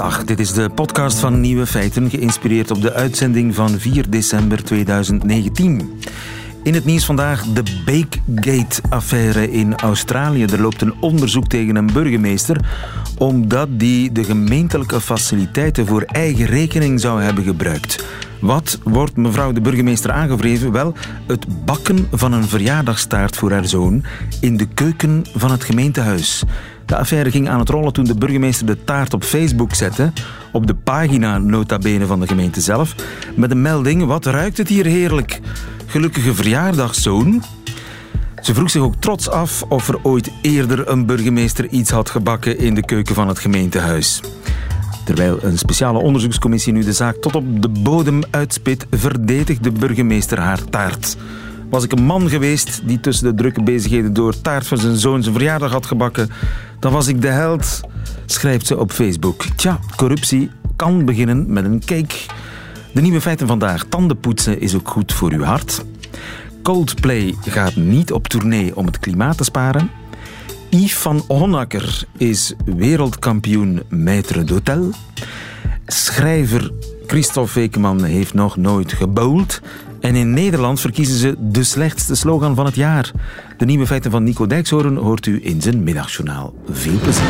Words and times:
Dag, 0.00 0.24
dit 0.24 0.40
is 0.40 0.52
de 0.52 0.70
podcast 0.74 1.18
van 1.18 1.40
Nieuwe 1.40 1.66
Feiten, 1.66 2.10
geïnspireerd 2.10 2.70
op 2.70 2.82
de 2.82 2.92
uitzending 2.92 3.54
van 3.54 3.78
4 3.78 4.10
december 4.10 4.64
2019. 4.64 6.00
In 6.62 6.74
het 6.74 6.84
nieuws 6.84 7.04
vandaag 7.04 7.44
de 7.44 7.62
Bakegate-affaire 7.84 9.50
in 9.50 9.76
Australië. 9.76 10.44
Er 10.44 10.60
loopt 10.60 10.82
een 10.82 10.94
onderzoek 11.00 11.46
tegen 11.46 11.76
een 11.76 11.92
burgemeester 11.92 12.60
omdat 13.18 13.68
die 13.70 14.12
de 14.12 14.24
gemeentelijke 14.24 15.00
faciliteiten 15.00 15.86
voor 15.86 16.02
eigen 16.02 16.46
rekening 16.46 17.00
zou 17.00 17.22
hebben 17.22 17.44
gebruikt. 17.44 18.04
Wat 18.40 18.78
wordt 18.84 19.16
mevrouw 19.16 19.52
de 19.52 19.60
burgemeester 19.60 20.10
aangevreven? 20.10 20.72
Wel, 20.72 20.94
het 21.26 21.64
bakken 21.64 22.08
van 22.12 22.32
een 22.32 22.48
verjaardagstaart 22.48 23.36
voor 23.36 23.50
haar 23.50 23.66
zoon 23.66 24.04
in 24.40 24.56
de 24.56 24.66
keuken 24.66 25.24
van 25.34 25.50
het 25.50 25.64
gemeentehuis. 25.64 26.44
De 26.90 26.96
affaire 26.96 27.30
ging 27.30 27.48
aan 27.48 27.58
het 27.58 27.68
rollen 27.68 27.92
toen 27.92 28.04
de 28.04 28.14
burgemeester 28.14 28.66
de 28.66 28.84
taart 28.84 29.14
op 29.14 29.24
Facebook 29.24 29.74
zette, 29.74 30.12
op 30.52 30.66
de 30.66 30.74
pagina 30.74 31.38
nota 31.38 31.78
bene 31.78 32.06
van 32.06 32.20
de 32.20 32.26
gemeente 32.26 32.60
zelf, 32.60 32.94
met 33.36 33.50
een 33.50 33.62
melding, 33.62 34.04
wat 34.04 34.26
ruikt 34.26 34.56
het 34.56 34.68
hier 34.68 34.84
heerlijk. 34.84 35.40
Gelukkige 35.86 36.34
verjaardagszoon. 36.34 37.42
Ze 38.42 38.54
vroeg 38.54 38.70
zich 38.70 38.82
ook 38.82 38.94
trots 38.94 39.28
af 39.28 39.62
of 39.62 39.88
er 39.88 39.98
ooit 40.02 40.30
eerder 40.42 40.88
een 40.88 41.06
burgemeester 41.06 41.68
iets 41.68 41.90
had 41.90 42.10
gebakken 42.10 42.58
in 42.58 42.74
de 42.74 42.84
keuken 42.84 43.14
van 43.14 43.28
het 43.28 43.38
gemeentehuis. 43.38 44.20
Terwijl 45.04 45.38
een 45.42 45.58
speciale 45.58 45.98
onderzoekscommissie 45.98 46.72
nu 46.72 46.84
de 46.84 46.92
zaak 46.92 47.16
tot 47.16 47.36
op 47.36 47.62
de 47.62 47.68
bodem 47.68 48.20
uitspit, 48.30 48.86
verdedigt 48.90 49.64
de 49.64 49.72
burgemeester 49.72 50.38
haar 50.38 50.64
taart. 50.64 51.16
Was 51.70 51.84
ik 51.84 51.92
een 51.92 52.04
man 52.04 52.28
geweest 52.28 52.80
die 52.84 53.00
tussen 53.00 53.26
de 53.26 53.34
drukke 53.34 53.62
bezigheden 53.62 54.12
door 54.12 54.40
taart 54.40 54.66
van 54.66 54.78
zijn 54.78 54.96
zoon 54.96 55.22
zijn 55.22 55.34
verjaardag 55.34 55.72
had 55.72 55.86
gebakken, 55.86 56.30
dan 56.78 56.92
was 56.92 57.06
ik 57.06 57.22
de 57.22 57.28
held, 57.28 57.80
schrijft 58.26 58.66
ze 58.66 58.78
op 58.78 58.92
Facebook. 58.92 59.44
Tja, 59.56 59.78
corruptie 59.96 60.50
kan 60.76 61.04
beginnen 61.04 61.52
met 61.52 61.64
een 61.64 61.82
cake. 61.84 62.14
De 62.92 63.00
nieuwe 63.00 63.20
feiten 63.20 63.46
vandaag. 63.46 63.84
Tandenpoetsen 63.88 64.60
is 64.60 64.74
ook 64.74 64.88
goed 64.88 65.12
voor 65.12 65.32
uw 65.32 65.42
hart. 65.42 65.84
Coldplay 66.62 67.34
gaat 67.40 67.76
niet 67.76 68.12
op 68.12 68.28
tournee 68.28 68.76
om 68.76 68.86
het 68.86 68.98
klimaat 68.98 69.36
te 69.36 69.44
sparen. 69.44 69.90
Yves 70.70 70.96
van 70.96 71.24
is 72.16 72.54
wereldkampioen 72.64 73.82
maître 73.90 74.44
d'hôtel. 74.44 74.88
Schrijver 75.86 76.72
Christophe 77.06 77.54
Wekeman 77.54 78.04
heeft 78.04 78.34
nog 78.34 78.56
nooit 78.56 78.92
gebowld. 78.92 79.60
En 80.00 80.14
in 80.14 80.32
Nederland 80.32 80.80
verkiezen 80.80 81.18
ze 81.18 81.34
de 81.38 81.64
slechtste 81.64 82.14
slogan 82.14 82.54
van 82.54 82.64
het 82.64 82.74
jaar. 82.74 83.10
De 83.56 83.64
nieuwe 83.64 83.86
feiten 83.86 84.10
van 84.10 84.22
Nico 84.22 84.46
Dijkshoorn 84.46 84.96
hoort 84.96 85.26
u 85.26 85.40
in 85.42 85.62
zijn 85.62 85.82
middagjournaal. 85.82 86.54
Veel 86.70 86.98
plezier. 86.98 87.24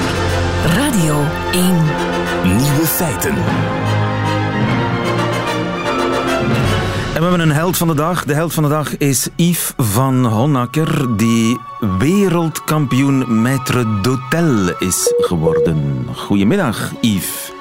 Radio 0.74 1.22
1. 1.52 1.62
Nieuwe 2.44 2.86
feiten. 2.86 3.34
En 7.14 7.16
we 7.16 7.22
hebben 7.22 7.40
een 7.40 7.52
held 7.52 7.76
van 7.76 7.88
de 7.88 7.94
dag. 7.94 8.24
De 8.24 8.34
held 8.34 8.52
van 8.52 8.62
de 8.62 8.68
dag 8.68 8.96
is 8.96 9.28
Yves 9.36 9.72
van 9.76 10.24
Honacker, 10.24 11.16
die 11.16 11.58
wereldkampioen 11.98 13.42
maître 13.42 13.84
d'hôtel 14.02 14.78
is 14.78 15.14
geworden. 15.18 16.06
Goedemiddag, 16.14 16.92
Yves. 17.00 17.52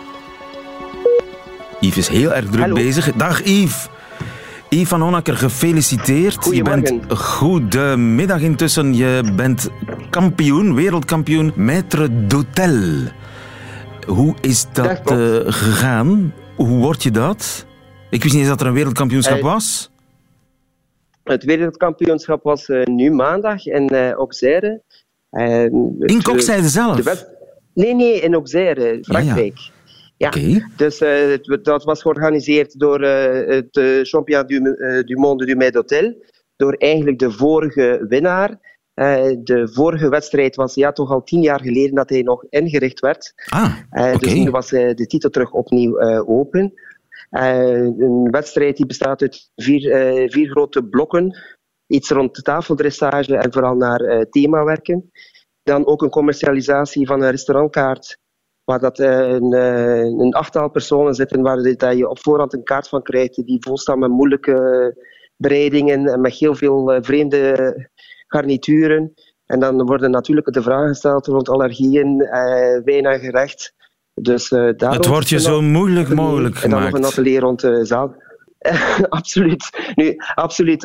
Yves 1.80 1.98
is 1.98 2.08
heel 2.08 2.34
erg 2.34 2.46
druk 2.46 2.60
Hallo. 2.60 2.74
bezig. 2.76 3.12
Dag, 3.16 3.44
Yves. 3.44 3.88
Yves 4.70 4.88
van 4.88 5.02
Honacker, 5.02 5.38
gefeliciteerd. 5.38 6.48
Je 6.52 6.64
bent 6.64 6.94
goedemiddag 7.18 8.42
intussen. 8.42 8.96
Je 8.96 9.32
bent 9.36 9.70
kampioen, 10.10 10.76
wereldkampioen 10.76 11.54
maître 11.56 12.08
d'hôtel. 12.28 12.78
Hoe 14.08 14.36
is 14.42 14.66
Dat 14.74 15.12
eh, 15.12 15.40
gegaan? 15.46 16.34
Hoe 16.56 16.78
word 16.80 17.04
je 17.04 17.12
dat? 17.12 17.66
Ik 18.10 18.22
wist 18.24 18.34
niet 18.34 18.44
eens 18.44 18.52
dat 18.52 18.62
er 18.62 18.68
een 18.68 18.74
wereldkampioenschap 18.74 19.38
Eh, 19.38 19.44
was. 19.44 19.92
Het 21.24 21.44
wereldkampioenschap 21.44 22.44
was 22.44 22.70
eh, 22.70 22.84
nu 22.84 23.12
maandag 23.12 23.66
in 23.66 23.90
eh 23.90 24.12
Auxerre. 24.12 24.82
In 26.00 26.22
Kokzijde 26.24 26.62
eh, 26.62 26.68
zelf? 26.68 27.26
Nee, 27.74 27.96
nee, 27.96 28.20
in 28.22 28.34
Auxerre, 28.34 29.00
Frankrijk. 29.02 29.58
Ja, 29.58 29.72
Oké. 30.28 30.68
Dus 30.76 31.02
eh, 31.02 31.30
het- 31.30 31.60
dat 31.64 31.84
was 31.84 32.02
georganiseerd 32.02 32.80
door 32.80 33.02
eh, 33.02 33.56
het 33.56 33.78
eh, 33.78 34.00
Championnat 34.02 34.48
du, 34.48 34.60
du 35.06 35.16
Monde 35.16 35.46
du 35.46 35.56
Maître 35.56 35.72
d'Hôtel. 35.78 36.28
Door 36.56 36.74
eigenlijk 36.74 37.20
de 37.20 37.32
vorige 37.32 38.06
winnaar. 38.10 38.78
De 39.44 39.70
vorige 39.74 40.10
wedstrijd 40.10 40.56
was 40.56 40.74
ja, 40.76 40.92
toch 40.92 41.12
al 41.12 41.24
tien 41.24 41.42
jaar 41.42 41.62
geleden 41.62 41.96
dat 41.96 42.10
hij 42.10 42.22
nog 42.22 42.46
ingericht 42.50 43.00
werd. 43.00 43.34
Ah, 43.50 43.76
oké. 44.14 44.18
Dus 44.20 44.34
nu 44.34 44.50
was 44.52 44.70
de 44.70 45.06
titel 45.08 45.30
terug 45.30 45.52
opnieuw 45.52 46.00
open. 46.26 46.74
Een 47.30 48.28
wedstrijd 48.32 48.78
die 48.78 48.86
bestaat 48.86 49.22
uit 49.22 49.52
vier, 49.56 49.82
vier 50.32 50.50
grote 50.50 50.84
blokken. 50.84 51.38
Iets 51.88 52.10
rond 52.10 52.36
de 52.36 52.42
tafeldressage 52.42 53.38
en 53.38 53.54
vooral 53.54 53.76
naar 53.76 54.00
eh, 54.02 54.22
themawerken. 54.30 55.12
Dan 55.64 55.86
ook 55.88 56.02
een 56.02 56.10
commercialisatie 56.10 57.08
van 57.08 57.22
een 57.22 57.32
restaurantkaart. 57.32 58.18
Waar 58.70 58.80
dat, 58.80 59.00
eh, 59.00 59.30
een, 59.30 59.54
eh, 59.54 60.00
een 60.00 60.34
achttal 60.34 60.70
personen 60.70 61.14
zitten 61.14 61.42
waar 61.42 61.60
je- 61.62 61.76
dat 61.76 61.98
je 61.98 62.10
op 62.10 62.20
voorhand 62.20 62.54
een 62.54 62.64
kaart 62.64 62.88
van 62.88 63.02
krijgt 63.02 63.46
die 63.46 63.58
vol 63.64 63.78
staat 63.78 63.98
met 63.98 64.10
moeilijke 64.10 64.96
bereidingen 65.36 66.08
en 66.08 66.22
met 66.22 66.34
heel 66.34 66.56
veel 66.56 66.94
eh, 66.94 67.02
vreemde 67.02 67.76
garnituren. 68.28 69.14
En 69.46 69.60
dan 69.60 69.86
worden 69.86 70.12
natuurlijk 70.12 70.54
de 70.54 70.62
vragen 70.62 70.88
gesteld 70.88 71.26
rond 71.28 71.50
allergieën, 71.50 72.22
eh, 72.22 72.84
wijn 72.84 73.06
en 73.06 73.20
gerecht. 73.20 73.74
Dus, 74.14 74.52
eh, 74.52 74.70
daar 74.78 74.94
Het 74.94 75.06
wordt 75.06 75.30
je 75.30 75.40
zo 75.40 75.62
moeilijk 75.62 76.10
mogelijk 76.14 76.56
en 76.56 76.70
dan 76.70 76.80
nog 76.80 76.90
een 76.90 76.96
gemaakt. 76.96 77.12
atelier 77.14 77.40
rond 77.40 77.60
de 77.62 77.86
zaal. 77.86 78.16
absoluut. 79.20 79.94
Nu, 79.96 80.16
absoluut. 80.36 80.84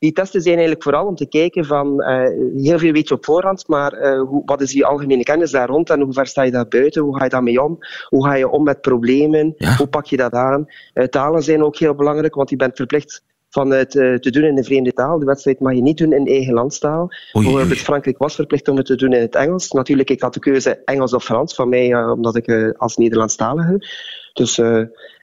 Die 0.00 0.12
testen 0.12 0.40
zijn 0.40 0.54
eigenlijk 0.54 0.82
vooral 0.82 1.06
om 1.06 1.14
te 1.14 1.28
kijken 1.28 1.64
van, 1.64 2.00
eh, 2.00 2.62
heel 2.62 2.78
veel 2.78 2.92
weet 2.92 3.08
je 3.08 3.14
op 3.14 3.24
voorhand, 3.24 3.68
maar 3.68 3.92
eh, 3.92 4.20
hoe, 4.20 4.42
wat 4.44 4.60
is 4.60 4.72
die 4.72 4.84
algemene 4.84 5.22
kennis 5.22 5.50
daar 5.50 5.68
rond 5.68 5.90
en 5.90 6.00
hoe 6.00 6.12
ver 6.12 6.26
sta 6.26 6.42
je 6.42 6.50
daar 6.50 6.68
buiten? 6.68 7.02
Hoe 7.02 7.16
ga 7.16 7.24
je 7.24 7.30
daarmee 7.30 7.62
om? 7.62 7.78
Hoe 8.08 8.24
ga 8.24 8.34
je 8.34 8.48
om 8.48 8.62
met 8.62 8.80
problemen? 8.80 9.54
Ja. 9.56 9.76
Hoe 9.76 9.86
pak 9.86 10.06
je 10.06 10.16
dat 10.16 10.32
aan? 10.32 10.66
Eh, 10.92 11.04
talen 11.04 11.42
zijn 11.42 11.62
ook 11.62 11.76
heel 11.76 11.94
belangrijk, 11.94 12.34
want 12.34 12.50
je 12.50 12.56
bent 12.56 12.76
verplicht 12.76 13.22
van 13.48 13.70
het 13.70 13.90
te 13.90 14.30
doen 14.30 14.44
in 14.44 14.56
een 14.56 14.64
vreemde 14.64 14.92
taal. 14.92 15.18
De 15.18 15.24
wedstrijd 15.24 15.60
mag 15.60 15.74
je 15.74 15.82
niet 15.82 15.98
doen 15.98 16.12
in 16.12 16.26
eigen 16.26 16.54
landstaal. 16.54 17.08
Bijvoorbeeld. 17.32 17.78
Frankrijk 17.78 18.18
was 18.18 18.34
verplicht 18.34 18.68
om 18.68 18.76
het 18.76 18.86
te 18.86 18.96
doen 18.96 19.12
in 19.12 19.20
het 19.20 19.34
Engels. 19.34 19.70
Natuurlijk, 19.70 20.10
ik 20.10 20.20
had 20.20 20.34
de 20.34 20.40
keuze 20.40 20.82
Engels 20.84 21.14
of 21.14 21.24
Frans, 21.24 21.54
van 21.54 21.68
mij, 21.68 22.04
omdat 22.04 22.36
ik 22.36 22.74
als 22.76 22.96
Nederlandstalige. 22.96 23.86
Dus 24.32 24.60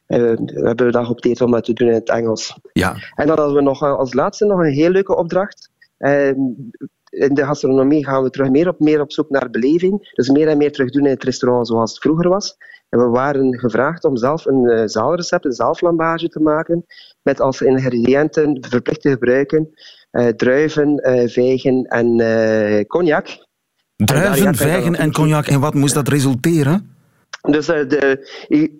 we 0.08 0.62
hebben 0.64 0.92
dan 0.92 1.06
geopteerd 1.06 1.42
om 1.42 1.52
dat 1.52 1.64
te 1.64 1.74
doen 1.74 1.88
in 1.88 1.94
het 1.94 2.10
Engels. 2.10 2.60
Ja, 2.74 2.96
En 3.16 3.28
dan 3.28 3.38
hadden 3.38 3.56
we 3.56 3.62
nog 3.62 3.84
eh, 3.84 3.98
als 3.98 4.14
laatste 4.14 4.46
nog 4.46 4.60
een 4.60 4.72
heel 4.74 4.90
leuke 4.90 5.16
opdracht. 5.16 5.70
Eh, 5.98 6.28
in 7.10 7.34
de 7.34 7.46
gastronomie 7.46 8.06
gaan 8.06 8.24
we 8.24 8.30
terug 8.30 8.50
meer 8.50 8.68
op, 8.68 8.80
meer 8.80 9.02
op 9.02 9.12
zoek 9.12 9.30
naar 9.30 9.50
beleving. 9.50 10.12
Dus 10.14 10.30
meer 10.30 10.48
en 10.48 10.58
meer 10.58 10.72
terug 10.72 10.90
doen 10.90 11.06
in 11.06 11.12
het 11.12 11.24
restaurant 11.24 11.68
zoals 11.68 11.92
het 11.92 12.02
vroeger 12.02 12.30
was. 12.30 12.58
En 12.90 13.00
we 13.00 13.06
waren 13.06 13.60
gevraagd 13.60 14.04
om 14.04 14.18
zelf 14.18 14.46
een 14.46 14.70
eh, 14.70 14.82
zaalrecept, 14.86 15.46
een 15.46 15.52
zaalflambage 15.52 16.28
te 16.28 16.40
maken. 16.40 16.86
Met 17.22 17.42
als 17.42 17.62
ingrediënten 17.62 18.58
verplicht 18.70 19.02
te 19.02 19.10
gebruiken 19.10 19.70
eh, 20.12 20.28
druiven, 20.28 20.98
eh, 20.98 21.28
vijgen 21.30 21.84
en 21.84 22.20
eh, 22.20 22.86
cognac. 22.86 23.28
En 23.28 24.06
daar- 24.06 24.22
druiven, 24.22 24.44
dan 24.44 24.56
vijgen 24.56 24.96
en 24.96 25.12
cognac. 25.12 25.48
En 25.48 25.60
wat 25.60 25.74
moest 25.74 25.94
dat 25.94 26.08
resulteren? 26.08 26.96
Dus 27.52 27.68
eh, 27.68 27.88
de, 27.88 28.30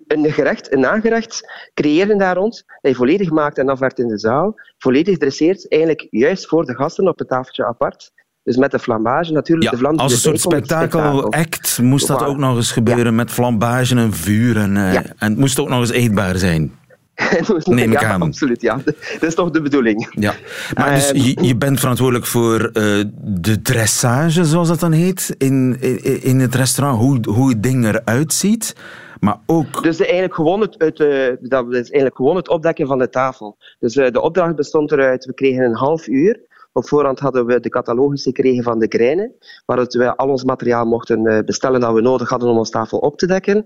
een 0.06 0.32
gerecht, 0.32 0.72
een 0.72 0.80
nagerecht 0.80 1.52
creëren 1.74 2.18
daar 2.18 2.36
rond, 2.36 2.64
dat 2.80 2.90
je 2.90 2.96
volledig 2.96 3.30
maakt 3.30 3.58
en 3.58 3.68
afwerkt 3.68 3.98
in 3.98 4.08
de 4.08 4.18
zaal, 4.18 4.54
volledig 4.78 5.18
dresseert, 5.18 5.70
eigenlijk 5.70 6.06
juist 6.10 6.46
voor 6.46 6.64
de 6.64 6.74
gasten 6.74 7.08
op 7.08 7.18
het 7.18 7.28
tafeltje 7.28 7.66
apart. 7.66 8.12
Dus 8.42 8.56
met 8.56 8.70
de 8.70 8.78
flambage 8.78 9.32
natuurlijk. 9.32 9.64
Ja, 9.64 9.70
de 9.70 9.76
vlam 9.76 9.92
die 9.92 10.00
als 10.00 10.12
een 10.12 10.18
soort 10.18 10.40
spektakel-act 10.40 11.78
moest 11.82 12.06
dat 12.06 12.24
ook 12.24 12.36
nog 12.36 12.56
eens 12.56 12.72
gebeuren 12.72 13.14
met 13.14 13.30
flambage 13.30 13.96
en 13.96 14.12
vuur. 14.12 14.56
En, 14.56 14.76
eh, 14.76 14.92
Ja. 14.92 15.02
en 15.02 15.30
het 15.30 15.38
moest 15.38 15.58
ook 15.58 15.68
nog 15.68 15.80
eens 15.80 15.90
eetbaar 15.90 16.36
zijn. 16.36 16.72
Neem 17.64 17.92
ik 17.92 18.00
ja, 18.00 18.08
aan. 18.08 18.22
absoluut. 18.22 18.60
Ja. 18.60 18.80
Dat 19.20 19.28
is 19.28 19.34
toch 19.34 19.50
de 19.50 19.62
bedoeling. 19.62 20.08
Ja. 20.10 20.34
Maar 20.74 20.94
dus 20.94 21.08
Ehm, 21.12 21.16
je, 21.16 21.42
je 21.42 21.56
bent 21.56 21.80
verantwoordelijk 21.80 22.26
voor 22.26 22.60
eh, 22.72 23.04
de 23.20 23.62
dressage, 23.62 24.44
zoals 24.44 24.68
dat 24.68 24.80
dan 24.80 24.92
heet, 24.92 25.34
in, 25.38 25.76
in, 25.80 26.22
in 26.22 26.40
het 26.40 26.54
restaurant. 26.54 27.00
Hoe, 27.00 27.34
hoe 27.34 27.48
het 27.48 27.62
ding 27.62 27.84
eruit 27.84 28.32
ziet. 28.32 28.76
Maar 29.20 29.38
ook... 29.46 29.82
Dus 29.82 30.00
eigenlijk 30.00 30.34
gewoon 30.34 30.60
het, 30.60 30.74
het, 30.78 31.00
eh, 31.00 31.48
dat 31.48 31.66
is 31.68 31.74
eigenlijk 31.74 32.16
gewoon 32.16 32.36
het 32.36 32.48
opdekken 32.48 32.86
van 32.86 32.98
de 32.98 33.08
tafel. 33.08 33.56
Dus 33.78 33.96
eh, 33.96 34.10
de 34.10 34.20
opdracht 34.20 34.56
bestond 34.56 34.92
eruit, 34.92 35.24
we 35.24 35.34
kregen 35.34 35.64
een 35.64 35.76
half 35.76 36.06
uur. 36.06 36.46
Op 36.72 36.88
voorhand 36.88 37.18
hadden 37.18 37.46
we 37.46 37.60
de 37.60 37.68
catalogus 37.68 38.22
gekregen 38.22 38.62
van 38.62 38.78
de 38.78 38.86
Grijnen, 38.88 39.32
waar 39.66 39.84
we 39.84 40.16
al 40.16 40.28
ons 40.28 40.44
materiaal 40.44 40.84
mochten 40.84 41.44
bestellen 41.44 41.80
dat 41.80 41.94
we 41.94 42.00
nodig 42.00 42.28
hadden 42.28 42.48
om 42.48 42.58
ons 42.58 42.70
tafel 42.70 42.98
op 42.98 43.18
te 43.18 43.26
dekken. 43.26 43.64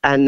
En 0.00 0.24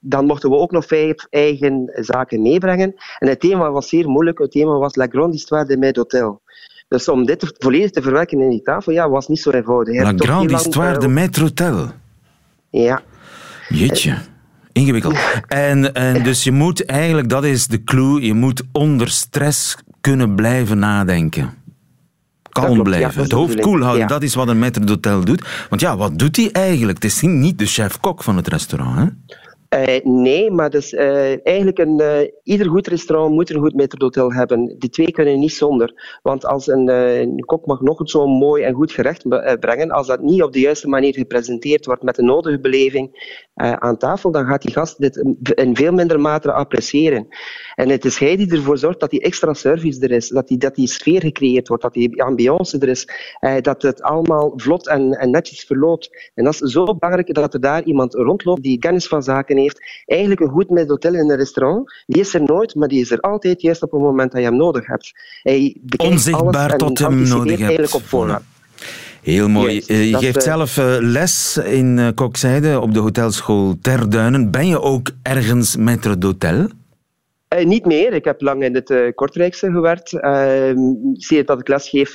dan 0.00 0.26
mochten 0.26 0.50
we 0.50 0.56
ook 0.56 0.70
nog 0.70 0.86
vijf 0.86 1.26
eigen 1.30 1.90
zaken 1.94 2.42
meebrengen. 2.42 2.94
En 3.18 3.28
het 3.28 3.40
thema 3.40 3.70
was 3.70 3.88
zeer 3.88 4.08
moeilijk. 4.08 4.38
Het 4.38 4.50
thema 4.50 4.78
was 4.78 4.96
La 4.96 5.06
Grande 5.06 5.32
Histoire 5.32 5.66
de 5.66 5.76
Maître 5.76 6.00
d'Hôtel. 6.00 6.48
Dus 6.88 7.08
om 7.08 7.26
dit 7.26 7.54
volledig 7.58 7.90
te 7.90 8.02
verwerken 8.02 8.40
in 8.40 8.50
die 8.50 8.62
tafel, 8.62 8.92
ja, 8.92 9.08
was 9.08 9.28
niet 9.28 9.40
zo 9.40 9.50
eenvoudig. 9.50 9.94
La 9.94 10.12
Grande 10.16 10.26
lang, 10.26 10.50
Histoire 10.50 10.94
eh, 10.94 11.00
de 11.00 11.08
Maître 11.08 11.40
Hotel. 11.40 11.88
Ja. 12.70 13.02
Jeetje. 13.68 14.18
Ingewikkeld. 14.72 15.16
En, 15.48 15.94
en 15.94 16.22
dus 16.22 16.44
je 16.44 16.52
moet 16.52 16.84
eigenlijk, 16.84 17.28
dat 17.28 17.44
is 17.44 17.66
de 17.66 17.84
clue, 17.84 18.20
je 18.22 18.34
moet 18.34 18.62
onder 18.72 19.08
stress 19.08 19.76
kunnen 20.00 20.34
blijven 20.34 20.78
nadenken. 20.78 21.58
Kalm 22.50 22.82
blijven, 22.82 23.22
het 23.22 23.32
hoofd 23.32 23.60
koel 23.60 23.80
houden, 23.80 24.06
dat 24.06 24.22
is 24.22 24.34
wat 24.34 24.48
een 24.48 24.64
maître 24.64 24.84
d'hôtel 24.84 25.24
doet. 25.24 25.66
Want 25.68 25.80
ja, 25.80 25.96
wat 25.96 26.18
doet 26.18 26.36
hij 26.36 26.50
eigenlijk? 26.52 27.02
Het 27.02 27.12
is 27.12 27.20
niet 27.20 27.58
de 27.58 27.66
chef-kok 27.66 28.22
van 28.22 28.36
het 28.36 28.48
restaurant, 28.48 28.98
hè? 28.98 29.34
Uh, 29.74 30.00
nee, 30.02 30.50
maar 30.50 30.70
dus, 30.70 30.92
uh, 30.92 31.46
eigenlijk 31.46 31.78
een, 31.78 32.00
uh, 32.00 32.20
ieder 32.42 32.68
goed 32.68 32.86
restaurant 32.86 33.34
moet 33.34 33.50
een 33.50 33.60
goed 33.60 33.74
metrohotel 33.74 34.32
hebben. 34.32 34.78
Die 34.78 34.90
twee 34.90 35.10
kunnen 35.10 35.38
niet 35.38 35.52
zonder. 35.52 36.18
Want 36.22 36.44
als 36.46 36.66
een, 36.66 37.44
kok 37.44 37.66
mag 37.66 37.80
nog 37.80 38.00
zo 38.04 38.26
mooi 38.26 38.62
en 38.62 38.74
goed 38.74 38.92
gerecht 38.92 39.28
brengen, 39.60 39.90
als 39.90 40.06
dat 40.06 40.20
niet 40.20 40.42
op 40.42 40.52
de 40.52 40.60
juiste 40.60 40.88
manier 40.88 41.14
gepresenteerd 41.14 41.86
wordt 41.86 42.02
met 42.02 42.14
de 42.14 42.22
nodige 42.22 42.60
beleving 42.60 43.38
aan 43.60 43.96
tafel, 43.96 44.30
dan 44.30 44.46
gaat 44.46 44.62
die 44.62 44.72
gast 44.72 45.00
dit 45.00 45.16
in 45.54 45.76
veel 45.76 45.92
minder 45.92 46.20
mate 46.20 46.52
appreciëren. 46.52 47.26
En 47.74 47.88
het 47.88 48.04
is 48.04 48.18
hij 48.18 48.36
die 48.36 48.52
ervoor 48.52 48.78
zorgt 48.78 49.00
dat 49.00 49.10
die 49.10 49.20
extra 49.20 49.54
service 49.54 50.00
er 50.00 50.10
is, 50.10 50.28
dat 50.28 50.48
die, 50.48 50.58
dat 50.58 50.74
die 50.74 50.88
sfeer 50.88 51.20
gecreëerd 51.20 51.68
wordt, 51.68 51.82
dat 51.82 51.92
die 51.92 52.22
ambiance 52.22 52.78
er 52.78 52.88
is, 52.88 53.08
dat 53.60 53.82
het 53.82 54.02
allemaal 54.02 54.52
vlot 54.56 54.88
en, 54.88 55.12
en 55.12 55.30
netjes 55.30 55.64
verloopt. 55.64 56.30
En 56.34 56.44
dat 56.44 56.52
is 56.52 56.58
zo 56.58 56.84
belangrijk 56.84 57.34
dat 57.34 57.54
er 57.54 57.60
daar 57.60 57.82
iemand 57.82 58.14
rondloopt 58.14 58.62
die 58.62 58.78
kennis 58.78 59.06
van 59.06 59.22
zaken 59.22 59.56
heeft. 59.56 60.02
Eigenlijk 60.06 60.40
een 60.40 60.48
goed 60.48 60.70
middelhotel 60.70 61.14
in 61.14 61.30
een 61.30 61.36
restaurant. 61.36 62.04
Die 62.06 62.20
is 62.20 62.34
er 62.34 62.42
nooit, 62.42 62.74
maar 62.74 62.88
die 62.88 63.00
is 63.00 63.10
er 63.10 63.20
altijd 63.20 63.62
juist 63.62 63.82
op 63.82 63.90
het 63.90 64.00
moment 64.00 64.32
dat 64.32 64.40
je 64.40 64.46
hem 64.46 64.56
nodig 64.56 64.86
hebt. 64.86 65.12
Hij 65.42 65.80
Onzichtbaar 65.96 66.76
tot 66.76 66.98
hem 66.98 67.28
nodig 67.28 67.58
hebt. 67.58 67.94
op 67.94 68.02
voorhand. 68.02 68.44
Heel 69.22 69.48
mooi. 69.48 69.82
Eh, 69.86 70.10
je 70.10 70.16
geeft 70.16 70.36
uh, 70.36 70.42
zelf 70.42 70.76
uh, 70.76 70.96
les 70.98 71.56
in 71.56 72.12
Kokzijde 72.14 72.80
op 72.80 72.94
de 72.94 72.98
hotelschool 72.98 73.78
Terduinen. 73.80 74.50
Ben 74.50 74.66
je 74.66 74.80
ook 74.80 75.10
ergens 75.22 75.76
maître 75.76 76.18
d'hôtel? 76.18 76.79
Uh, 77.58 77.64
niet 77.64 77.84
meer. 77.84 78.12
Ik 78.12 78.24
heb 78.24 78.40
lang 78.40 78.64
in 78.64 78.74
het 78.74 78.90
uh, 78.90 79.08
Kortrijkse 79.14 79.70
gewerkt. 79.70 80.12
Uh, 80.12 80.72
sinds 81.12 81.46
dat 81.46 81.60
ik 81.60 81.68
les 81.68 81.88
geef, 81.88 82.14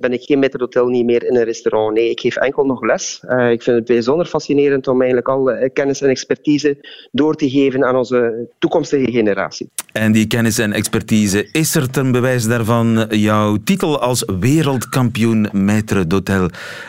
ben 0.00 0.12
ik 0.12 0.22
geen 0.22 0.38
metrohotel 0.38 0.86
niet 0.86 1.04
meer 1.04 1.24
in 1.24 1.36
een 1.36 1.44
restaurant. 1.44 1.94
Nee, 1.94 2.10
ik 2.10 2.20
geef 2.20 2.36
enkel 2.36 2.64
nog 2.64 2.82
les. 2.82 3.20
ik 3.50 3.62
vind 3.62 3.76
het 3.76 3.84
bijzonder 3.84 4.26
fascinerend 4.26 4.88
om 4.88 5.02
eigenlijk 5.02 5.28
al 5.28 5.70
kennis 5.72 6.00
en 6.00 6.08
expertise 6.08 6.76
door 7.12 7.34
te 7.34 7.50
geven 7.50 7.84
aan 7.84 7.96
onze 7.96 8.48
toekomstige 8.58 9.10
generatie. 9.10 9.70
En 9.92 10.12
die 10.12 10.26
kennis 10.26 10.58
en 10.58 10.72
expertise, 10.72 11.48
is 11.52 11.74
er 11.74 11.90
ten 11.90 12.12
bewijs 12.12 12.46
daarvan 12.46 13.06
jouw 13.08 13.56
titel 13.64 14.00
als 14.00 14.24
wereldkampioen 14.40 15.48
maître 15.52 16.06
d'hôtel? 16.06 16.46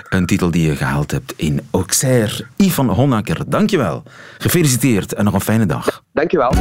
Een 0.09 0.25
titel 0.25 0.51
die 0.51 0.67
je 0.67 0.75
gehaald 0.75 1.11
hebt 1.11 1.33
in 1.35 1.61
Auxerre. 1.71 2.45
Ivan 2.57 2.89
Honaker, 2.89 3.43
dankjewel. 3.47 4.03
Gefeliciteerd 4.38 5.13
en 5.13 5.23
nog 5.23 5.33
een 5.33 5.41
fijne 5.41 5.65
dag. 5.65 6.03
Dankjewel. 6.13 6.51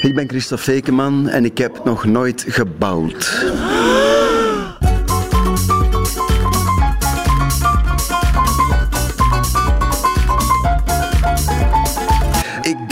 Ik 0.00 0.14
ben 0.14 0.28
Christophe 0.28 0.64
Fekeman 0.64 1.28
en 1.28 1.44
ik 1.44 1.58
heb 1.58 1.84
nog 1.84 2.04
nooit 2.04 2.44
gebouwd. 2.48 3.44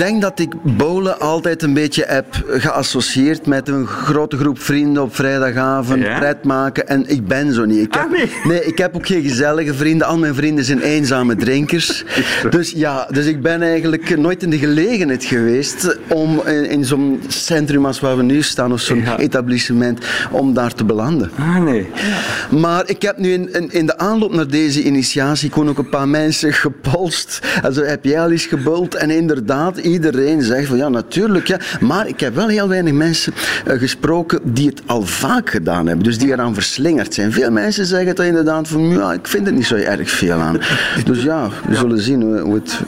Denk 0.01 0.21
dat 0.21 0.39
ik 0.39 0.55
bowlen 0.63 1.21
altijd 1.21 1.63
een 1.63 1.75
beetje 1.75 2.05
heb 2.07 2.27
geassocieerd 2.49 3.47
met 3.47 3.69
een 3.69 3.87
grote 3.87 4.37
groep 4.37 4.61
vrienden 4.61 5.03
op 5.03 5.15
vrijdagavond, 5.15 6.03
ja? 6.03 6.19
pret 6.19 6.45
maken. 6.45 6.89
En 6.89 7.05
ik 7.09 7.27
ben 7.27 7.53
zo 7.53 7.65
niet. 7.65 7.87
Ik 7.87 7.95
heb, 7.95 8.03
ah, 8.03 8.11
nee. 8.11 8.31
nee, 8.45 8.65
ik 8.65 8.79
heb 8.79 8.97
ook 8.97 9.07
geen 9.07 9.23
gezellige 9.23 9.75
vrienden. 9.75 10.07
Al 10.07 10.19
mijn 10.19 10.35
vrienden 10.35 10.65
zijn 10.65 10.81
eenzame 10.81 11.37
drinkers. 11.37 12.05
dus 12.51 12.71
ja, 12.71 13.09
dus 13.11 13.27
ik 13.27 13.43
ben 13.43 13.63
eigenlijk 13.63 14.19
nooit 14.19 14.43
in 14.43 14.51
de 14.51 14.59
gelegenheid 14.59 15.25
geweest 15.25 15.99
om 16.09 16.41
in, 16.47 16.71
in 16.71 16.85
zo'n 16.85 17.23
centrum 17.29 17.87
als 17.87 18.01
waar 18.01 18.17
we 18.17 18.23
nu 18.23 18.43
staan, 18.43 18.73
of 18.73 18.81
zo'n 18.81 19.05
etablissement, 19.17 20.05
om 20.31 20.55
daar 20.55 20.75
te 20.75 20.85
belanden. 20.85 21.31
Ah, 21.39 21.57
nee. 21.57 21.89
Ja. 21.95 22.59
Maar 22.59 22.89
ik 22.89 23.03
heb 23.03 23.19
nu 23.19 23.33
in, 23.33 23.53
in, 23.53 23.73
in, 23.73 23.87
de 23.87 23.99
aanloop 23.99 24.35
naar 24.35 24.49
deze 24.49 24.83
initiatie 24.83 25.51
gewoon 25.53 25.69
ook 25.69 25.79
een 25.79 25.89
paar 25.89 26.09
mensen 26.09 26.53
gepolst. 26.53 27.41
Also 27.63 27.83
heb 27.83 28.05
jij 28.05 28.21
al 28.21 28.31
eens 28.31 28.47
gebuld? 28.47 28.95
En 28.95 29.11
inderdaad, 29.11 29.79
iedereen 29.93 30.43
zegt 30.43 30.69
van 30.69 30.77
ja, 30.77 30.89
natuurlijk. 30.89 31.47
Ja. 31.47 31.59
Maar 31.81 32.09
ik 32.09 32.21
heb 32.21 32.35
wel 32.35 32.49
heel 32.49 32.69
weinig 32.69 32.93
mensen 32.93 33.33
uh, 33.67 33.79
gesproken 33.79 34.41
die 34.45 34.69
het 34.69 34.83
al 34.87 35.03
vaak 35.03 35.51
gedaan 35.51 35.87
hebben. 35.87 36.05
Dus 36.05 36.19
die 36.19 36.33
eraan 36.33 36.55
verslingerd 36.55 37.15
zijn. 37.15 37.33
Veel 37.33 37.51
mensen 37.51 37.87
zeggen 37.87 38.15
dat 38.15 38.27
inderdaad 38.27 38.69
van 38.69 38.89
ja, 38.89 39.13
ik 39.13 39.27
vind 39.27 39.47
er 39.47 39.53
niet 39.53 39.67
zo 39.67 39.75
erg 39.75 40.11
veel 40.11 40.39
aan. 40.39 40.59
Dus 41.05 41.23
ja, 41.23 41.49
we 41.69 41.75
zullen 41.75 42.01
zien 42.01 42.39
hoe 42.39 42.55
het... 42.55 42.81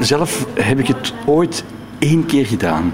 Zelf 0.00 0.46
heb 0.54 0.78
ik 0.78 0.86
het 0.86 1.12
ooit 1.26 1.64
één 1.98 2.26
keer 2.26 2.46
gedaan. 2.46 2.92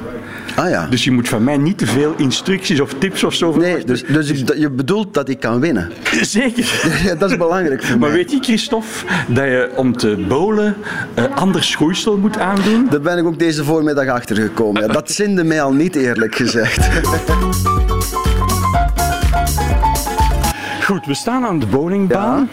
Ah, 0.56 0.70
ja. 0.70 0.86
Dus 0.86 1.04
je 1.04 1.10
moet 1.10 1.28
van 1.28 1.44
mij 1.44 1.56
niet 1.56 1.78
te 1.78 1.86
veel 1.86 2.14
instructies 2.16 2.80
of 2.80 2.94
tips 2.98 3.24
of 3.24 3.34
zo 3.34 3.56
Nee, 3.56 3.84
dus, 3.84 4.04
dus 4.04 4.28
je 4.56 4.70
bedoelt 4.70 5.14
dat 5.14 5.28
ik 5.28 5.40
kan 5.40 5.60
winnen? 5.60 5.90
Zeker. 6.20 6.64
Ja, 7.04 7.14
dat 7.14 7.30
is 7.30 7.36
belangrijk 7.36 7.82
voor 7.82 7.98
maar 7.98 8.08
mij. 8.08 8.18
weet 8.18 8.30
je, 8.30 8.38
Christophe, 8.40 8.88
dat 9.28 9.44
je 9.44 9.70
om 9.76 9.96
te 9.96 10.24
bowlen 10.28 10.76
uh, 11.18 11.24
ander 11.36 11.64
schoeisel 11.64 12.16
moet 12.16 12.38
aandoen? 12.38 12.86
Daar 12.90 13.00
ben 13.00 13.18
ik 13.18 13.24
ook 13.24 13.38
deze 13.38 13.64
voormiddag 13.64 14.08
achtergekomen. 14.08 14.82
Ja, 14.82 14.88
dat 14.88 15.10
zinde 15.10 15.44
mij 15.44 15.62
al 15.62 15.72
niet, 15.72 15.94
eerlijk 15.96 16.34
gezegd. 16.34 16.88
Goed, 20.82 21.06
we 21.06 21.14
staan 21.14 21.44
aan 21.44 21.58
de 21.58 21.66
bowlingbaan. 21.66 22.48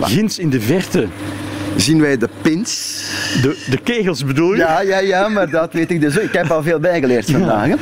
Ja. 0.00 0.06
Ginds 0.06 0.38
in 0.38 0.50
de 0.50 0.60
verte 0.60 1.06
zien 1.76 2.00
wij 2.00 2.16
de 2.16 2.28
pins. 2.42 3.02
De, 3.42 3.64
de 3.70 3.76
kegels 3.76 4.24
bedoel 4.24 4.52
je? 4.52 4.56
Ja, 4.56 4.80
ja, 4.80 4.98
ja, 4.98 5.28
maar 5.28 5.50
dat 5.50 5.72
weet 5.72 5.90
ik 5.90 6.00
dus. 6.00 6.16
Ik 6.16 6.32
heb 6.32 6.50
al 6.50 6.62
veel 6.62 6.78
bijgeleerd 6.78 7.30
vandaag. 7.30 7.66
Ja. 7.66 7.76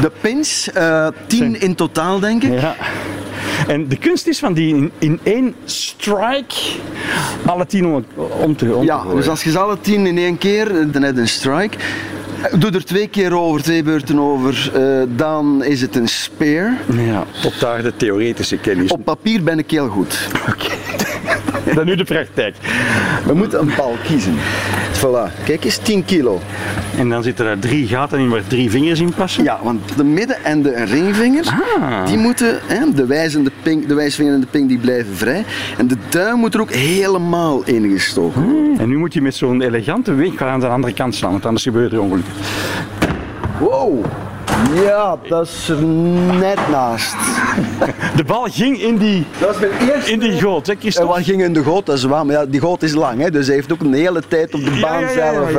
De 0.00 0.10
pins, 0.20 0.68
uh, 0.76 1.06
tien 1.26 1.60
in 1.60 1.74
totaal 1.74 2.20
denk 2.20 2.42
ik. 2.42 2.60
Ja. 2.60 2.76
En 3.68 3.88
de 3.88 3.96
kunst 3.96 4.26
is 4.26 4.38
van 4.38 4.52
die 4.54 4.74
in, 4.74 4.90
in 4.98 5.20
één 5.22 5.54
strike 5.64 6.54
alle 7.46 7.66
tien 7.66 7.86
om, 7.86 8.04
om 8.42 8.56
te 8.56 8.74
om 8.74 8.84
Ja, 8.84 9.02
te 9.02 9.14
dus 9.14 9.28
als 9.28 9.42
je 9.42 9.50
ze 9.50 9.58
alle 9.58 9.80
tien 9.80 10.06
in 10.06 10.18
één 10.18 10.38
keer, 10.38 10.90
dan 10.92 11.02
heb 11.02 11.14
je 11.14 11.20
een 11.20 11.28
strike. 11.28 11.76
Doe 12.52 12.70
er 12.70 12.84
twee 12.84 13.08
keer 13.08 13.38
over, 13.38 13.62
twee 13.62 13.82
beurten 13.82 14.18
over, 14.18 14.72
uh, 14.76 15.02
dan 15.16 15.64
is 15.64 15.80
het 15.80 15.96
een 15.96 16.08
spear. 16.08 16.72
Ja, 16.92 17.24
tot 17.42 17.60
daar 17.60 17.82
de 17.82 17.96
theoretische 17.96 18.56
kennis. 18.56 18.90
Op 18.90 19.04
papier 19.04 19.42
ben 19.42 19.58
ik 19.58 19.70
heel 19.70 19.88
goed. 19.88 20.28
Oké. 20.48 20.50
Okay. 20.50 21.05
Dan 21.74 21.86
nu 21.86 21.94
de 21.94 22.04
praktijk. 22.04 22.56
We 23.26 23.34
moeten 23.34 23.60
een 23.60 23.72
bal 23.76 23.96
kiezen. 24.04 24.34
Voilà, 24.96 25.44
kijk 25.44 25.64
eens, 25.64 25.76
10 25.78 26.04
kilo. 26.04 26.40
En 26.98 27.08
dan 27.08 27.22
zitten 27.22 27.46
er 27.46 27.58
drie 27.58 27.86
gaten 27.86 28.18
in 28.18 28.28
waar 28.28 28.46
drie 28.46 28.70
vingers 28.70 29.00
in 29.00 29.12
passen? 29.14 29.44
Ja, 29.44 29.58
want 29.62 29.96
de 29.96 30.04
midden- 30.04 30.44
en 30.44 30.62
de 30.62 30.84
ringvingers, 30.84 31.48
ah. 31.48 32.06
die 32.06 32.18
moeten, 32.18 32.58
hè, 32.66 32.92
de, 32.94 33.06
wijzende 33.06 33.50
pink, 33.62 33.88
de 33.88 33.94
wijsvinger 33.94 34.34
en 34.34 34.40
de 34.40 34.46
pink, 34.46 34.68
die 34.68 34.78
blijven 34.78 35.16
vrij. 35.16 35.44
En 35.78 35.86
de 35.86 35.96
duim 36.08 36.38
moet 36.38 36.54
er 36.54 36.60
ook 36.60 36.72
helemaal 36.72 37.62
ingestoken 37.64 38.42
worden. 38.42 38.64
Hmm. 38.66 38.80
En 38.80 38.88
nu 38.88 38.96
moet 38.96 39.14
je 39.14 39.22
met 39.22 39.34
zo'n 39.34 39.62
elegante 39.62 40.14
weg 40.14 40.42
aan 40.42 40.60
de 40.60 40.66
andere 40.66 40.92
kant 40.92 41.14
slaan, 41.14 41.30
want 41.30 41.46
anders 41.46 41.64
gebeurt 41.64 41.92
er 41.92 42.00
ongeluk. 42.00 42.24
Wow, 43.58 44.04
ja, 44.74 45.16
dat 45.28 45.46
is 45.46 45.68
er 45.68 45.82
net 46.38 46.58
naast. 46.70 47.16
De 48.16 48.24
bal 48.24 48.46
ging 48.50 48.82
in 48.82 48.96
die, 48.96 49.26
dat 49.38 49.48
was 49.48 49.58
mijn 49.58 49.90
eerste... 49.90 50.10
in 50.10 50.18
die 50.18 50.40
goot, 50.40 50.66
hè? 50.66 50.74
En 51.00 51.06
wat 51.06 51.22
ging 51.22 51.42
in 51.42 51.52
de 51.52 51.62
goot, 51.62 51.86
dat 51.86 51.96
is 51.96 52.04
waar. 52.04 52.26
Maar 52.26 52.34
ja, 52.34 52.46
die 52.46 52.60
goot 52.60 52.82
is 52.82 52.94
lang, 52.94 53.20
hè, 53.20 53.30
dus 53.30 53.46
hij 53.46 53.54
heeft 53.54 53.72
ook 53.72 53.80
een 53.80 53.92
hele 53.92 54.22
tijd 54.28 54.54
op 54.54 54.64
de 54.64 54.78
baan 54.80 55.00
ja, 55.00 55.08
ja, 55.08 55.32
zelf. 55.32 55.50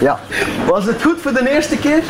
Ja, 0.00 0.20
Was 0.66 0.84
het 0.84 1.02
goed 1.02 1.20
voor 1.20 1.32
de 1.32 1.50
eerste 1.50 1.76
keer? 1.76 2.02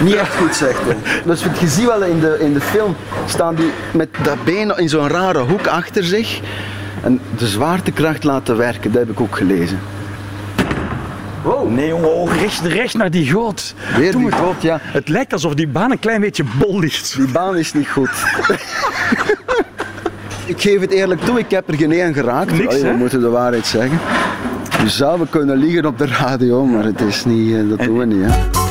Niet 0.00 0.14
echt 0.14 0.34
goed, 0.36 0.54
zegt 0.54 0.80
hij. 0.84 0.96
Dus 1.24 1.42
je 1.60 1.66
ziet 1.68 1.86
wel 1.86 2.02
in 2.02 2.20
de, 2.20 2.36
in 2.40 2.52
de 2.52 2.60
film, 2.60 2.96
staan 3.26 3.54
die 3.54 3.70
met 3.92 4.08
dat 4.22 4.44
been 4.44 4.76
in 4.76 4.88
zo'n 4.88 5.08
rare 5.08 5.38
hoek 5.38 5.66
achter 5.66 6.04
zich. 6.04 6.40
En 7.02 7.20
de 7.38 7.46
zwaartekracht 7.46 8.24
laten 8.24 8.56
werken, 8.56 8.92
dat 8.92 9.00
heb 9.00 9.10
ik 9.10 9.20
ook 9.20 9.36
gelezen. 9.36 9.78
Wow. 11.44 11.70
Nee, 11.70 11.88
jongen, 11.88 12.14
oh, 12.14 12.36
recht, 12.40 12.60
recht 12.60 12.94
naar 12.94 13.10
die 13.10 13.30
goot. 13.30 13.74
Weer 13.96 14.16
die 14.16 14.32
goot, 14.32 14.62
ja. 14.62 14.78
Het 14.80 15.08
lijkt 15.08 15.32
alsof 15.32 15.54
die 15.54 15.68
baan 15.68 15.90
een 15.90 15.98
klein 15.98 16.20
beetje 16.20 16.44
bol 16.58 16.78
ligt. 16.78 17.16
Die 17.16 17.28
baan 17.28 17.56
is 17.56 17.72
niet 17.72 17.88
goed. 17.88 18.10
ik 20.46 20.60
geef 20.60 20.80
het 20.80 20.90
eerlijk 20.90 21.20
toe, 21.20 21.38
ik 21.38 21.50
heb 21.50 21.68
er 21.68 21.74
geen 21.74 21.92
één 21.92 22.14
geraakt. 22.14 22.52
Niks, 22.52 22.66
Allee, 22.66 22.82
we 22.82 22.96
moeten 22.96 23.20
de 23.20 23.28
waarheid 23.28 23.66
zeggen. 23.66 23.98
We 25.18 25.26
kunnen 25.30 25.56
liegen 25.56 25.86
op 25.86 25.98
de 25.98 26.06
radio, 26.06 26.64
maar 26.64 26.84
het 26.84 27.00
is 27.00 27.24
niet, 27.24 27.68
dat 27.68 27.78
doen 27.78 27.98
we 27.98 28.04
niet. 28.04 28.24
Hè. 28.24 28.62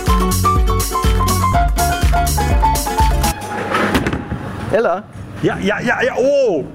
Ella? 4.77 5.03
Ja, 5.39 5.57
ja, 5.59 5.79
ja, 5.79 6.01
ja, 6.01 6.15
oh! 6.15 6.65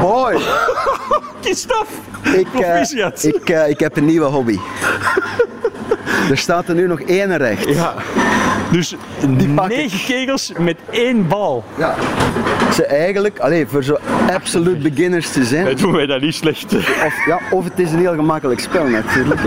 Hoi! 0.00 0.38
Christophe! 1.42 2.09
Ik, 2.32 2.46
uh, 2.60 3.12
ik, 3.22 3.50
uh, 3.50 3.68
ik 3.68 3.80
heb 3.80 3.96
een 3.96 4.04
nieuwe 4.04 4.26
hobby. 4.26 4.58
er 6.30 6.38
staat 6.38 6.68
er 6.68 6.74
nu 6.74 6.86
nog 6.86 7.00
één 7.00 7.36
recht. 7.36 7.68
Ja. 7.68 7.94
Dus 8.70 8.92
ik. 8.92 9.68
negen 9.68 10.04
kegels 10.06 10.52
met 10.58 10.76
één 10.90 11.28
bal. 11.28 11.64
Ja. 11.78 11.94
Ze 12.74 12.84
eigenlijk, 12.84 13.38
allee, 13.38 13.66
voor 13.66 13.84
zo 13.84 13.98
absoluut 14.30 14.82
beginners 14.82 15.30
te 15.30 15.44
zijn, 15.44 15.64
Dat 15.64 15.78
doen 15.78 15.92
wij 15.92 16.06
dat 16.06 16.20
niet 16.20 16.34
slecht. 16.34 16.74
of, 16.74 17.26
ja, 17.26 17.40
of 17.50 17.64
het 17.64 17.78
is 17.78 17.92
een 17.92 17.98
heel 17.98 18.14
gemakkelijk 18.14 18.60
spel 18.60 18.84
natuurlijk. 18.84 19.40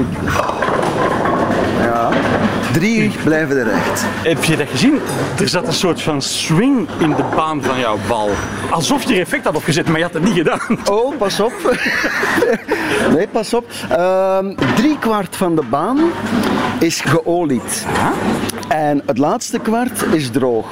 Drie 2.73 3.11
blijven 3.23 3.57
er 3.57 3.63
recht. 3.65 4.03
Heb 4.05 4.43
je 4.43 4.57
dat 4.57 4.69
gezien? 4.69 4.99
Er 5.39 5.47
zat 5.49 5.67
een 5.67 5.73
soort 5.73 6.01
van 6.01 6.21
swing 6.21 6.87
in 6.99 7.09
de 7.09 7.23
baan 7.35 7.63
van 7.63 7.79
jouw 7.79 7.97
bal. 8.07 8.29
Alsof 8.69 9.03
je 9.03 9.13
er 9.13 9.19
effect 9.19 9.43
had 9.43 9.55
opgezet, 9.55 9.87
maar 9.87 9.97
je 9.97 10.03
had 10.03 10.13
het 10.13 10.23
niet 10.23 10.33
gedaan. 10.33 10.79
Oh, 10.91 11.17
pas 11.17 11.39
op. 11.39 11.53
Nee, 13.15 13.27
pas 13.27 13.53
op. 13.53 13.65
Ehm 13.89 14.55
drie 14.75 14.99
kwart 14.99 15.35
van 15.35 15.55
de 15.55 15.61
baan 15.69 15.99
is 16.79 17.01
geolied. 17.01 17.85
En 18.67 19.01
het 19.05 19.17
laatste 19.17 19.59
kwart 19.59 20.05
is 20.11 20.29
droog. 20.29 20.65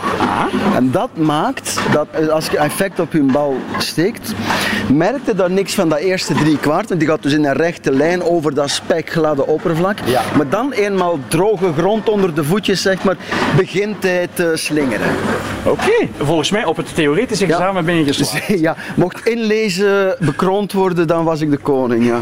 En 0.75 0.91
dat 0.91 1.09
maakt 1.17 1.79
dat 1.91 2.07
eh, 2.11 2.27
als 2.27 2.47
je 2.47 2.57
effect 2.57 2.99
op 2.99 3.13
je 3.13 3.21
bal 3.21 3.57
steekt, 3.77 4.33
merkte 4.93 5.35
daar 5.35 5.51
niks 5.51 5.73
van 5.73 5.89
dat 5.89 5.97
eerste 5.99 6.33
drie 6.33 6.57
kwart. 6.57 6.87
Want 6.87 6.99
die 6.99 7.09
gaat 7.09 7.23
dus 7.23 7.33
in 7.33 7.45
een 7.45 7.53
rechte 7.53 7.91
lijn 7.91 8.23
over 8.23 8.53
dat 8.53 8.69
spekgladde 8.69 9.47
oppervlak. 9.47 9.97
Ja. 10.05 10.21
Maar 10.37 10.49
dan 10.49 10.71
eenmaal 10.71 11.19
droge 11.27 11.73
grond 11.77 12.09
onder 12.09 12.33
de 12.35 12.43
voetjes, 12.43 12.81
zeg 12.81 13.03
maar, 13.03 13.15
begint 13.55 14.03
hij 14.03 14.27
te 14.33 14.51
slingeren. 14.55 15.07
Oké. 15.63 16.07
Volgens 16.17 16.51
mij 16.51 16.65
op 16.65 16.77
het 16.77 16.95
theoretische 16.95 17.47
Ja. 17.47 17.51
examen 17.57 17.85
ben 17.85 17.95
je 17.95 18.03
geslaagd. 18.03 18.39
Ja, 18.61 18.75
mocht 18.95 19.27
inlezen 19.27 20.15
bekroond 20.19 20.73
worden, 20.73 21.07
dan 21.07 21.23
was 21.23 21.41
ik 21.41 21.49
de 21.51 21.57
koning, 21.57 22.05
ja. 22.05 22.19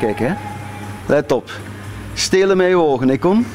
Kijk, 0.00 0.18
hè. 0.18 0.30
Let 1.12 1.32
op. 1.32 1.50
Stelen 2.14 2.56
met 2.56 2.68
je 2.68 2.76
ogen, 2.76 3.08
hè, 3.08 3.16
kom. 3.18 3.46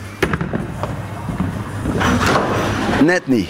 Net 3.04 3.28
niet. 3.28 3.50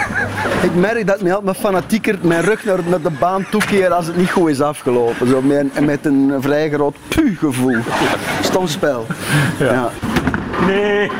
Ik 0.68 0.74
merk 0.74 1.06
dat 1.06 1.20
mij 1.22 1.34
altijd 1.34 1.56
fanatieker 1.56 2.18
mijn 2.20 2.42
rug 2.42 2.64
naar, 2.64 2.78
naar 2.86 3.02
de 3.02 3.10
baan 3.10 3.46
toekeer 3.50 3.92
als 3.92 4.06
het 4.06 4.16
niet 4.16 4.30
goed 4.30 4.48
is 4.48 4.60
afgelopen. 4.60 5.28
Zo 5.28 5.42
met, 5.42 5.80
met 5.86 5.98
een 6.06 6.32
vrij 6.40 6.70
groot 6.70 6.96
puh-gevoel. 7.08 7.76
Stom 8.42 8.66
spel. 8.66 9.06
Ja. 9.58 9.90
Nee. 10.66 11.10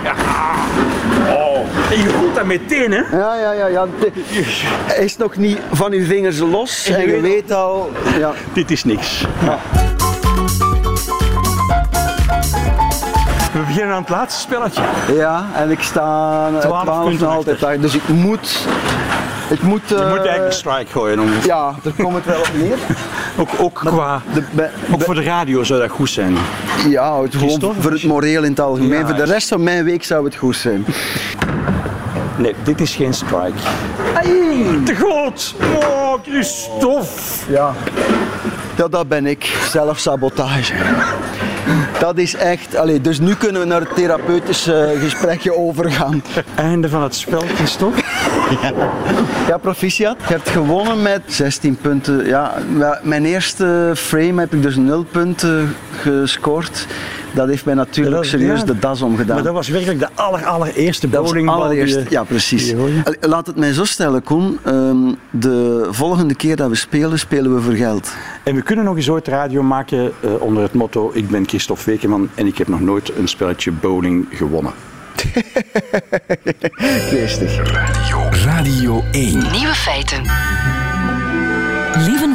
Oh. 1.29 1.59
En 1.91 1.99
je 1.99 2.09
voelt 2.19 2.35
dat 2.35 2.45
meteen, 2.45 2.93
hè? 2.93 3.17
Ja, 3.17 3.35
ja, 3.37 3.53
ja. 3.53 3.67
ja. 3.67 3.87
Hij 4.87 5.05
is 5.05 5.17
nog 5.17 5.37
niet 5.37 5.59
van 5.73 5.93
uw 5.93 6.05
vingers 6.05 6.39
los 6.39 6.87
En 6.87 6.93
je 6.93 6.99
en 7.07 7.15
je 7.15 7.21
weet- 7.21 7.33
weet 7.33 7.53
al... 7.53 7.91
Ja. 8.19 8.33
Dit 8.53 8.71
is 8.71 8.85
niks. 8.85 9.25
We 13.59 13.65
beginnen 13.65 13.95
aan 13.95 14.01
het 14.01 14.11
laatste 14.11 14.41
spelletje. 14.41 14.83
ja, 15.15 15.47
en 15.55 15.71
ik 15.71 15.83
sta 15.83 16.47
eh, 16.55 16.59
12 16.59 16.83
12 16.83 17.05
punten 17.05 17.27
nog 17.27 17.37
altijd. 17.37 17.83
Dus 17.83 17.95
ik 17.95 18.09
moet... 18.09 18.67
Ik 19.51 19.63
moet... 19.63 19.89
Je 19.89 19.95
eh, 19.95 20.09
moet 20.09 20.17
eigenlijk 20.17 20.47
een 20.47 20.53
strike 20.53 20.91
gooien. 20.91 21.21
Om... 21.21 21.29
Ja, 21.45 21.75
daar 21.83 21.93
komt 21.93 22.15
het 22.15 22.25
wel 22.25 22.39
op 22.41 22.51
neer. 22.55 22.79
Ook, 23.39 23.49
ook, 23.59 23.75
qua, 23.75 24.23
De, 24.33 24.69
ook 24.93 25.03
voor 25.03 25.15
de 25.15 25.23
radio 25.23 25.65
zou 25.65 25.81
dat 25.81 25.91
goed 25.91 26.11
zijn. 26.11 26.37
ja, 26.89 27.23
het 27.23 27.37
gewoon 27.37 27.75
voor 27.81 27.91
het 27.91 28.03
moreel 28.03 28.43
in 28.43 28.51
het 28.51 28.61
algemeen. 28.61 28.99
Ja, 28.99 29.07
voor 29.07 29.17
de 29.17 29.25
rest 29.25 29.49
van 29.49 29.63
mijn 29.63 29.85
week 29.85 30.05
zou 30.05 30.25
het 30.25 30.37
goed 30.37 30.57
zijn. 30.57 30.85
Nee, 32.37 32.55
dit 32.63 32.81
is 32.81 32.95
geen 32.95 33.15
strike. 33.15 33.59
Te 34.85 34.95
groot! 34.95 35.55
Oh, 35.83 36.15
Christophe! 36.23 37.07
Ja. 37.49 37.73
Ja, 38.77 38.89
dat 38.89 39.09
ben 39.09 39.27
ik. 39.27 39.59
Zelfsabotage. 39.71 40.75
Dat 41.99 42.19
is 42.19 42.35
echt... 42.35 42.77
Allee, 42.77 43.01
dus 43.01 43.21
nu 43.21 43.35
kunnen 43.35 43.61
we 43.61 43.67
naar 43.67 43.81
het 43.81 43.95
therapeutische 43.95 44.97
gesprekje 45.01 45.57
overgaan. 45.57 46.23
Einde 46.55 46.89
van 46.89 47.03
het 47.03 47.15
spel, 47.15 47.41
Christophe. 47.55 48.03
Ja, 49.49 49.57
proficiat. 49.57 50.17
Je 50.27 50.35
hebt 50.35 50.49
gewonnen 50.49 51.03
met 51.03 51.21
16 51.27 51.77
punten. 51.77 52.27
Ja, 52.27 52.55
ja, 52.79 53.01
mijn 53.03 53.25
eerste 53.25 53.93
frame 53.97 54.41
heb 54.41 54.55
ik 54.55 54.63
dus 54.63 54.77
0 54.77 55.05
punten 55.05 55.75
gescoord. 56.01 56.87
Dat 57.35 57.49
heeft 57.49 57.65
mij 57.65 57.75
natuurlijk 57.75 58.17
Dat 58.17 58.27
serieus 58.27 58.61
ja. 58.61 58.65
de 58.65 58.79
das 58.79 59.03
omgedaan. 59.03 59.35
Maar 59.35 59.45
dat 59.45 59.55
was 59.55 59.69
werkelijk 59.69 59.99
de 59.99 60.09
aller, 60.15 60.45
allereerste 60.45 61.09
bowlingbal. 61.09 61.63
allereerst, 61.63 62.11
ja 62.11 62.25
precies. 62.25 62.75
Laat 63.21 63.47
het 63.47 63.57
mij 63.57 63.73
zo 63.73 63.85
stellen, 63.85 64.23
Koen. 64.23 64.59
Ehm, 64.65 65.13
de 65.31 65.89
volgende 65.91 66.35
keer 66.35 66.57
dat 66.57 66.69
we 66.69 66.75
spelen, 66.75 67.19
spelen 67.19 67.55
we 67.55 67.61
voor 67.61 67.75
geld. 67.75 68.13
En 68.43 68.55
we 68.55 68.63
kunnen 68.63 68.85
nog 68.85 68.97
eens 68.97 69.11
ooit 69.11 69.29
radio 69.29 69.63
maken 69.63 70.13
eh, 70.21 70.41
onder 70.41 70.63
het 70.63 70.73
motto 70.73 71.11
Ik 71.15 71.29
ben 71.29 71.49
Christophe 71.49 71.83
Wekeman 71.85 72.29
en 72.35 72.47
ik 72.47 72.59
heb 72.59 72.69
nog 72.69 72.81
nooit 72.81 73.17
een 73.17 73.29
spelletje 73.29 73.73
bowling 73.73 74.27
gewonnen. 74.31 74.73
Geestig. 77.11 77.57
Radio 78.45 79.03
1. 79.13 79.51
Nieuwe 79.53 79.75
feiten. 79.75 80.23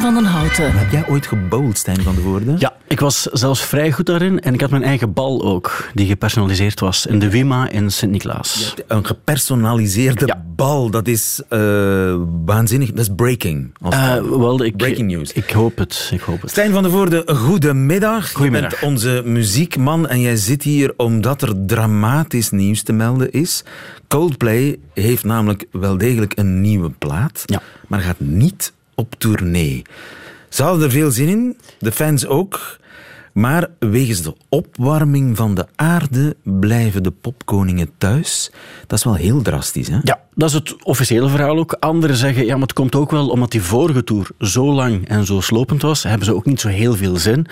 Van 0.04 0.14
den 0.14 0.24
Houten. 0.24 0.72
Heb 0.78 0.90
jij 0.90 1.08
ooit 1.08 1.26
gebowld, 1.26 1.78
Stijn 1.78 2.02
van 2.02 2.14
de 2.14 2.20
Voorde? 2.20 2.54
Ja, 2.58 2.72
ik 2.88 3.00
was 3.00 3.22
zelfs 3.22 3.62
vrij 3.62 3.92
goed 3.92 4.06
daarin 4.06 4.40
en 4.40 4.54
ik 4.54 4.60
had 4.60 4.70
mijn 4.70 4.82
eigen 4.82 5.12
bal 5.12 5.44
ook, 5.44 5.88
die 5.94 6.06
gepersonaliseerd 6.06 6.80
was. 6.80 7.06
In 7.06 7.18
de 7.18 7.30
Wima 7.30 7.68
in 7.68 7.90
Sint-Niklaas. 7.90 8.74
Een 8.86 9.06
gepersonaliseerde 9.06 10.26
Ja. 10.26 10.44
bal, 10.56 10.90
dat 10.90 11.08
is 11.08 11.42
eh, 11.48 11.58
waanzinnig. 12.44 12.88
Dat 12.90 12.98
is 12.98 13.08
breaking. 13.16 13.74
Eh, 13.82 14.16
wel, 14.22 14.64
ik, 14.64 14.76
Breaking 14.76 15.10
news. 15.10 15.32
Ik 15.32 15.50
hoop 15.50 15.78
het, 15.78 16.10
ik 16.12 16.20
hoop 16.20 16.40
het. 16.40 16.50
Stijn 16.50 16.72
van 16.72 16.82
der 16.82 16.92
Voorde, 16.92 17.22
goedemiddag. 17.26 18.32
Goedemiddag. 18.32 18.70
Je 18.70 18.76
bent 18.80 18.90
onze 18.90 19.22
muziekman 19.24 20.08
en 20.08 20.20
jij 20.20 20.36
zit 20.36 20.62
hier 20.62 20.92
omdat 20.96 21.42
er 21.42 21.66
dramatisch 21.66 22.50
nieuws 22.50 22.82
te 22.82 22.92
melden 22.92 23.32
is. 23.32 23.64
Coldplay 24.08 24.78
heeft 24.94 25.24
namelijk 25.24 25.64
wel 25.70 25.98
degelijk 25.98 26.32
een 26.38 26.60
nieuwe 26.60 26.90
plaat, 26.90 27.42
Ja. 27.44 27.60
maar 27.88 28.00
gaat 28.00 28.20
niet 28.20 28.72
op 28.94 29.14
tournee. 29.18 29.82
Ze 30.48 30.62
hadden 30.62 30.84
er 30.84 30.90
veel 30.90 31.10
zin 31.10 31.28
in, 31.28 31.56
de 31.78 31.92
fans 31.92 32.26
ook. 32.26 32.78
Maar 33.32 33.68
wegens 33.78 34.22
de 34.22 34.34
opwarming 34.48 35.36
van 35.36 35.54
de 35.54 35.66
aarde 35.76 36.36
blijven 36.42 37.02
de 37.02 37.10
popkoningen 37.10 37.90
thuis. 37.98 38.50
Dat 38.86 38.98
is 38.98 39.04
wel 39.04 39.14
heel 39.14 39.42
drastisch, 39.42 39.88
hè? 39.88 39.98
Ja, 40.02 40.20
dat 40.34 40.48
is 40.48 40.54
het 40.54 40.82
officiële 40.82 41.28
verhaal 41.28 41.58
ook. 41.58 41.76
Anderen 41.80 42.16
zeggen, 42.16 42.44
ja, 42.44 42.52
maar 42.52 42.62
het 42.62 42.72
komt 42.72 42.94
ook 42.94 43.10
wel 43.10 43.28
omdat 43.28 43.50
die 43.50 43.62
vorige 43.62 44.04
tour 44.04 44.26
zo 44.38 44.72
lang 44.72 45.08
en 45.08 45.26
zo 45.26 45.40
slopend 45.40 45.82
was, 45.82 46.02
hebben 46.02 46.26
ze 46.26 46.34
ook 46.34 46.44
niet 46.44 46.60
zo 46.60 46.68
heel 46.68 46.94
veel 46.94 47.16
zin. 47.16 47.46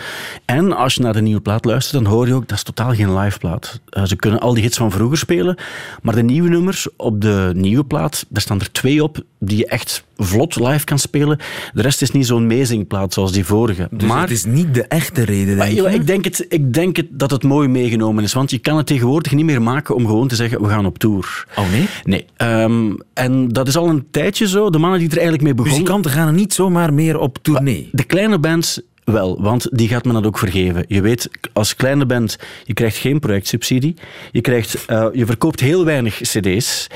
En 0.44 0.76
als 0.76 0.94
je 0.94 1.02
naar 1.02 1.12
de 1.12 1.22
nieuwe 1.22 1.40
plaat 1.40 1.64
luistert, 1.64 2.02
dan 2.02 2.12
hoor 2.12 2.26
je 2.26 2.34
ook, 2.34 2.48
dat 2.48 2.56
is 2.56 2.62
totaal 2.62 2.94
geen 2.94 3.18
live 3.18 3.38
plaat. 3.38 3.80
Eh, 3.88 4.04
ze 4.04 4.16
kunnen 4.16 4.40
al 4.40 4.54
die 4.54 4.62
hits 4.62 4.76
van 4.76 4.90
vroeger 4.90 5.18
spelen, 5.18 5.56
maar 6.02 6.14
de 6.14 6.22
nieuwe 6.22 6.48
nummers 6.48 6.88
op 6.96 7.20
de 7.20 7.50
nieuwe 7.54 7.84
plaat, 7.84 8.26
daar 8.28 8.42
staan 8.42 8.60
er 8.60 8.72
twee 8.72 9.02
op 9.02 9.22
die 9.38 9.56
je 9.56 9.66
echt 9.66 10.04
vlot 10.16 10.56
live 10.56 10.84
kan 10.84 10.98
spelen. 10.98 11.38
De 11.72 11.82
rest 11.82 12.02
is 12.02 12.10
niet 12.10 12.26
zo'n 12.26 12.42
amazing-plaat 12.42 13.12
zoals 13.12 13.32
die 13.32 13.44
vorige. 13.44 13.88
Dus 13.90 14.08
maar 14.08 14.20
het 14.20 14.30
is 14.30 14.44
niet 14.44 14.74
de 14.74 14.82
echte 14.82 15.24
reden, 15.24 15.56
denk 15.56 15.72
je? 15.72 15.94
ik, 15.94 16.06
denk 16.06 16.24
het, 16.24 16.46
ik 16.48 16.74
denk 16.74 16.96
het 16.96 17.06
dat 17.10 17.30
het 17.30 17.42
mooi 17.42 17.68
meegenomen 17.68 18.24
is. 18.24 18.32
Want 18.32 18.50
je 18.50 18.58
kan 18.58 18.76
het 18.76 18.86
tegenwoordig 18.86 19.32
niet 19.32 19.44
meer 19.44 19.62
maken 19.62 19.94
om 19.94 20.06
gewoon 20.06 20.28
te 20.28 20.36
zeggen, 20.36 20.62
we 20.62 20.68
gaan 20.68 20.86
op 20.86 20.98
tour. 20.98 21.46
Oh 21.56 21.70
nee? 21.70 21.88
Nee. 22.04 22.26
Ehm, 22.72 22.94
en 23.14 23.48
dat 23.48 23.68
is 23.68 23.76
al 23.76 23.88
een 23.88 24.06
tijdje 24.10 24.48
zo. 24.48 24.70
De 24.70 24.78
mannen 24.78 24.98
die 24.98 25.08
er 25.08 25.14
eigenlijk 25.14 25.42
mee 25.44 25.54
begonnen... 25.54 25.80
Muzikanten 25.80 26.10
gaan 26.10 26.26
er 26.26 26.32
niet 26.34 26.52
zomaar 26.54 26.94
meer 26.94 27.18
op 27.18 27.38
tournee. 27.42 27.88
De 27.92 28.04
kleine 28.04 28.38
bands 28.38 28.80
wel, 29.04 29.42
want 29.42 29.68
die 29.70 29.88
gaat 29.88 30.04
men 30.04 30.14
dat 30.14 30.26
ook 30.26 30.38
vergeven. 30.38 30.84
Je 30.88 31.00
weet, 31.00 31.28
als 31.52 31.76
kleine 31.76 32.06
band, 32.06 32.38
je 32.64 32.72
krijgt 32.74 32.96
geen 32.96 33.18
projectsubsidie. 33.20 33.94
Je, 34.32 34.40
krijgt, 34.40 34.84
eh, 34.86 35.06
je 35.12 35.26
verkoopt 35.26 35.60
heel 35.60 35.84
weinig 35.84 36.20
cd's. 36.20 36.86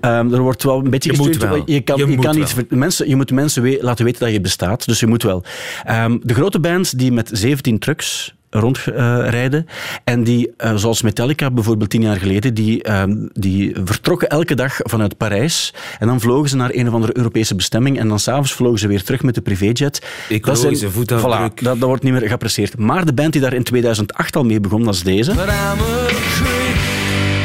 Ehm, 0.00 0.32
er 0.32 0.40
wordt 0.40 0.62
wel 0.62 0.78
een 0.84 0.90
beetje 0.90 1.12
Je 1.12 1.18
moet 1.18 1.36
wel. 1.36 1.62
Je, 1.66 1.80
kan, 1.80 1.96
Je 1.96 2.06
je 2.06 2.14
moet 2.16 2.24
kan 2.24 2.38
wel. 2.38 2.78
mensen, 2.78 3.08
je 3.08 3.16
moet 3.16 3.30
mensen 3.30 3.62
we- 3.62 3.78
laten 3.80 4.04
weten 4.04 4.20
dat 4.20 4.32
je 4.32 4.40
bestaat, 4.40 4.86
dus 4.86 5.00
je 5.00 5.06
moet 5.06 5.22
wel. 5.22 5.42
Ehm, 5.84 6.18
de 6.22 6.34
grote 6.34 6.60
bands 6.60 6.90
die 6.90 7.12
met 7.12 7.30
17 7.32 7.78
trucks 7.78 8.34
rondrijden 8.60 9.66
en 10.04 10.24
die, 10.24 10.52
eh, 10.56 10.74
zoals 10.74 11.02
Metallica 11.02 11.50
bijvoorbeeld 11.50 11.90
tien 11.90 12.02
jaar 12.02 12.16
geleden, 12.16 12.54
die, 12.54 12.82
ehm, 12.82 13.14
die 13.32 13.76
vertrokken 13.84 14.28
elke 14.28 14.54
dag 14.54 14.76
vanuit 14.82 15.16
Parijs 15.16 15.74
en 15.98 16.06
dan 16.06 16.20
vlogen 16.20 16.48
ze 16.48 16.56
naar 16.56 16.70
een 16.72 16.88
of 16.88 16.94
andere 16.94 17.16
Europese 17.16 17.54
bestemming 17.54 17.98
en 17.98 18.08
dan 18.08 18.18
s'avonds 18.18 18.52
vlogen 18.52 18.78
ze 18.78 18.88
weer 18.88 19.02
terug 19.02 19.22
met 19.22 19.34
de 19.34 19.40
privéjet. 19.40 20.02
Ecologische 20.28 20.90
voetafdruk. 20.90 21.50
Voilà, 21.50 21.54
dat, 21.54 21.78
dat 21.78 21.88
wordt 21.88 22.02
niet 22.02 22.12
meer 22.12 22.28
geapprecieerd. 22.28 22.78
Maar 22.78 23.04
de 23.04 23.14
band 23.14 23.32
die 23.32 23.40
daar 23.40 23.52
in 23.52 23.62
2008 23.62 24.36
al 24.36 24.44
mee 24.44 24.60
begon, 24.60 24.84
dat 24.84 24.94
is 24.94 25.02
deze. 25.02 25.32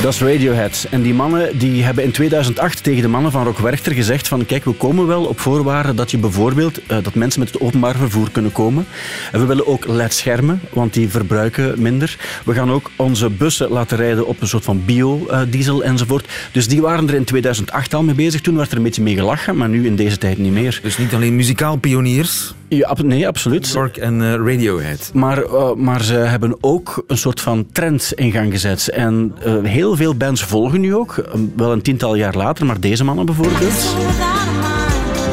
Dat 0.01 0.13
is 0.13 0.21
Radiohead. 0.21 0.87
En 0.91 1.01
die 1.01 1.13
mannen 1.13 1.57
die 1.57 1.83
hebben 1.83 2.03
in 2.03 2.11
2008 2.11 2.83
tegen 2.83 3.01
de 3.01 3.07
mannen 3.07 3.31
van 3.31 3.43
Rock 3.43 3.57
Werchter 3.57 3.93
gezegd 3.93 4.27
van 4.27 4.45
kijk, 4.45 4.65
we 4.65 4.71
komen 4.71 5.07
wel 5.07 5.25
op 5.25 5.39
voorwaarde 5.39 5.93
dat 5.93 6.11
je 6.11 6.17
bijvoorbeeld 6.17 6.85
eh, 6.85 6.97
dat 7.03 7.13
mensen 7.13 7.39
met 7.39 7.53
het 7.53 7.61
openbaar 7.61 7.95
vervoer 7.95 8.31
kunnen 8.31 8.51
komen. 8.51 8.85
En 9.31 9.39
we 9.39 9.45
willen 9.45 9.67
ook 9.67 9.87
LED-schermen, 9.87 10.61
want 10.69 10.93
die 10.93 11.09
verbruiken 11.09 11.81
minder. 11.81 12.17
We 12.45 12.53
gaan 12.53 12.71
ook 12.71 12.91
onze 12.95 13.29
bussen 13.29 13.69
laten 13.69 13.97
rijden 13.97 14.27
op 14.27 14.41
een 14.41 14.47
soort 14.47 14.63
van 14.63 14.85
biodiesel 14.85 15.83
enzovoort. 15.83 16.27
Dus 16.51 16.67
die 16.67 16.81
waren 16.81 17.07
er 17.07 17.15
in 17.15 17.23
2008 17.23 17.93
al 17.93 18.03
mee 18.03 18.15
bezig. 18.15 18.41
Toen 18.41 18.55
werd 18.55 18.71
er 18.71 18.77
een 18.77 18.83
beetje 18.83 19.03
mee 19.03 19.15
gelachen, 19.15 19.57
maar 19.57 19.69
nu 19.69 19.85
in 19.85 19.95
deze 19.95 20.17
tijd 20.17 20.37
niet 20.37 20.51
meer. 20.51 20.79
Dus 20.83 20.97
niet 20.97 21.13
alleen 21.13 21.35
muzikaal 21.35 21.75
pioniers. 21.75 22.53
Ja, 22.69 22.95
nee, 23.03 23.27
absoluut. 23.27 23.69
York 23.69 23.97
en 23.97 24.21
uh, 24.21 24.33
Radiohead. 24.33 25.11
Maar, 25.13 25.43
uh, 25.43 25.73
maar 25.73 26.03
ze 26.03 26.13
hebben 26.13 26.57
ook 26.61 27.03
een 27.07 27.17
soort 27.17 27.41
van 27.41 27.67
trend 27.71 28.11
in 28.15 28.31
gang 28.31 28.51
gezet. 28.51 28.89
En 28.89 29.35
uh, 29.45 29.63
heel 29.63 29.95
veel 29.95 30.15
bands 30.15 30.43
volgen 30.43 30.81
nu 30.81 30.95
ook. 30.95 31.23
Wel 31.55 31.71
een 31.71 31.81
tiental 31.81 32.15
jaar 32.15 32.35
later, 32.35 32.65
maar 32.65 32.79
deze 32.79 33.03
mannen 33.03 33.25
bijvoorbeeld. 33.25 33.95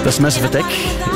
Dat 0.06 0.14
is 0.14 0.20
Massive 0.20 0.46
Attack. 0.46 0.64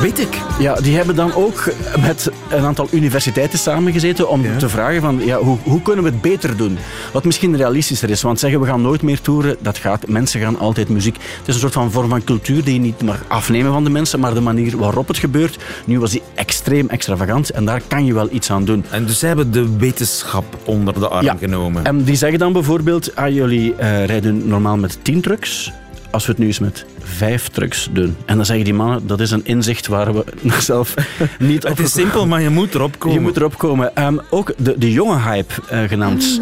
Weet 0.00 0.18
ik. 0.18 0.42
Ja, 0.58 0.74
die 0.74 0.96
hebben 0.96 1.16
dan 1.16 1.34
ook 1.34 1.72
met 2.00 2.30
een 2.48 2.64
aantal 2.64 2.88
universiteiten 2.90 3.58
samengezeten 3.58 4.28
om 4.28 4.42
ja. 4.42 4.56
te 4.56 4.68
vragen 4.68 5.00
van 5.00 5.20
ja, 5.24 5.38
hoe, 5.38 5.58
hoe 5.62 5.82
kunnen 5.82 6.04
we 6.04 6.10
het 6.10 6.20
beter 6.20 6.56
doen? 6.56 6.78
Wat 7.12 7.24
misschien 7.24 7.56
realistischer 7.56 8.10
is. 8.10 8.22
Want 8.22 8.38
zeggen 8.38 8.60
we 8.60 8.66
gaan 8.66 8.82
nooit 8.82 9.02
meer 9.02 9.20
toeren, 9.20 9.56
dat 9.60 9.78
gaat. 9.78 10.06
Mensen 10.06 10.40
gaan 10.40 10.58
altijd 10.58 10.88
muziek. 10.88 11.14
Het 11.14 11.48
is 11.48 11.54
een 11.54 11.60
soort 11.60 11.72
van 11.72 11.90
vorm 11.90 12.08
van 12.08 12.24
cultuur 12.24 12.64
die 12.64 12.74
je 12.74 12.80
niet 12.80 13.02
mag 13.02 13.24
afnemen 13.28 13.72
van 13.72 13.84
de 13.84 13.90
mensen, 13.90 14.20
maar 14.20 14.34
de 14.34 14.40
manier 14.40 14.76
waarop 14.76 15.08
het 15.08 15.18
gebeurt. 15.18 15.58
Nu 15.84 16.00
was 16.00 16.10
die 16.10 16.22
extreem 16.34 16.88
extravagant 16.88 17.50
en 17.50 17.64
daar 17.64 17.82
kan 17.88 18.04
je 18.04 18.14
wel 18.14 18.28
iets 18.32 18.50
aan 18.50 18.64
doen. 18.64 18.84
En 18.90 19.06
dus 19.06 19.18
ze 19.18 19.26
hebben 19.26 19.50
de 19.50 19.76
wetenschap 19.76 20.44
onder 20.64 20.94
de 20.94 21.08
arm 21.08 21.24
ja. 21.24 21.36
genomen. 21.38 21.84
En 21.84 22.04
die 22.04 22.16
zeggen 22.16 22.38
dan 22.38 22.52
bijvoorbeeld, 22.52 23.16
ah, 23.16 23.34
jullie 23.34 23.74
uh, 23.80 24.04
rijden 24.04 24.48
normaal 24.48 24.76
met 24.76 24.98
10 25.02 25.20
trucks 25.20 25.72
als 26.10 26.26
we 26.26 26.30
het 26.30 26.40
nu 26.40 26.46
eens 26.46 26.58
met 26.58 26.84
vijf 26.98 27.48
trucks 27.48 27.88
doen. 27.92 28.16
En 28.24 28.36
dan 28.36 28.46
zeggen 28.46 28.64
die 28.64 28.74
mannen, 28.74 29.06
dat 29.06 29.20
is 29.20 29.30
een 29.30 29.44
inzicht 29.44 29.86
waar 29.86 30.14
we 30.14 30.24
zelf 30.60 30.94
niet 31.38 31.64
op... 31.64 31.70
Het 31.70 31.86
is 31.86 31.92
simpel, 31.92 32.26
maar 32.26 32.40
je 32.40 32.50
moet 32.50 32.74
erop 32.74 32.98
komen. 32.98 33.18
Je 33.18 33.24
moet 33.24 33.36
erop 33.36 33.58
komen. 33.58 34.04
Um, 34.04 34.20
ook 34.30 34.52
de, 34.56 34.78
de 34.78 34.92
jonge 34.92 35.18
hype, 35.18 35.54
uh, 35.72 35.82
genaamd 35.88 36.40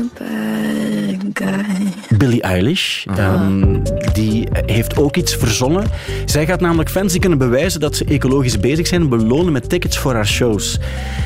Billie 2.17 2.43
Eilish. 2.43 3.07
Um, 3.19 3.83
die 4.13 4.49
heeft 4.67 4.97
ook 4.97 5.17
iets 5.17 5.35
verzonnen. 5.35 5.85
Zij 6.25 6.47
gaat 6.47 6.61
namelijk 6.61 6.91
fans 6.91 7.13
die 7.13 7.21
kunnen 7.21 7.39
bewijzen 7.39 7.81
dat 7.81 7.97
ze 7.97 8.05
ecologisch 8.05 8.61
bezig 8.61 8.87
zijn, 8.87 9.09
belonen 9.09 9.53
met 9.53 9.69
tickets 9.69 9.99
voor 9.99 10.15
haar 10.15 10.27
shows. 10.27 10.79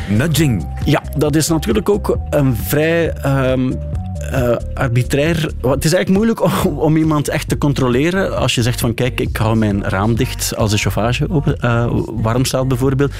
Nudging. 0.08 0.66
Ja, 0.84 1.02
dat 1.16 1.37
is 1.37 1.49
natuurlijk 1.49 1.88
ook 1.88 2.18
een 2.30 2.56
vrij... 2.56 3.12
Um, 3.26 3.78
uh, 4.32 4.56
arbitrair. 4.74 5.36
Het 5.60 5.84
is 5.84 5.92
eigenlijk 5.92 6.08
moeilijk 6.08 6.40
om, 6.64 6.96
iemand 6.96 7.28
echt 7.28 7.48
te 7.48 7.58
controleren. 7.58 8.38
Als 8.38 8.54
je 8.54 8.62
zegt 8.62 8.80
van 8.80 8.94
kijk, 8.94 9.20
ik 9.20 9.36
hou 9.36 9.56
mijn 9.56 9.84
raam 9.84 10.14
dicht 10.14 10.56
als 10.56 10.70
de 10.70 10.76
chauffage 10.76 11.30
open, 11.30 11.56
uh, 11.64 11.86
warm 12.22 12.44
staat 12.44 12.68
bijvoorbeeld. 12.68 13.12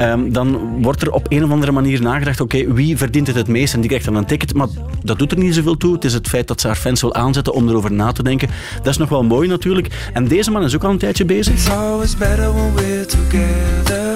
Um, 0.00 0.32
dan 0.32 0.82
wordt 0.82 1.02
er 1.02 1.12
op 1.12 1.26
een 1.28 1.44
of 1.44 1.50
andere 1.50 1.72
manier 1.72 2.02
nagedacht, 2.02 2.40
oké, 2.40 2.72
wie 2.72 2.96
verdient 2.96 3.26
het 3.26 3.36
het 3.36 3.48
meest? 3.48 3.74
En 3.74 3.80
die 3.80 3.88
krijgt 3.88 4.06
dan 4.06 4.16
een 4.16 4.26
ticket. 4.26 4.54
Maar 4.54 4.68
dat 5.02 5.18
doet 5.18 5.32
er 5.32 5.38
niet 5.38 5.54
zoveel 5.54 5.76
toe. 5.76 5.94
Het 5.94 6.04
is 6.04 6.12
het 6.12 6.28
feit 6.28 6.48
dat 6.48 6.60
ze 6.60 6.66
haar 6.66 6.76
fans 6.76 7.00
wil 7.00 7.14
aanzetten 7.14 7.52
om 7.52 7.68
erover 7.68 7.92
na 7.92 8.12
te 8.12 8.22
denken. 8.22 8.48
Dat 8.76 8.86
is 8.86 8.96
nog 8.96 9.08
wel 9.08 9.24
mooi 9.24 9.48
natuurlijk. 9.48 10.10
En 10.12 10.28
deze 10.28 10.50
man 10.50 10.64
is 10.64 10.74
ook 10.74 10.84
al 10.84 10.90
een 10.90 10.98
tijdje 10.98 11.24
bezig. 11.24 11.54
It's 11.54 11.70
always 11.70 12.16
better 12.16 12.54
when 12.54 12.74
we're 12.74 13.06
together. 13.06 14.14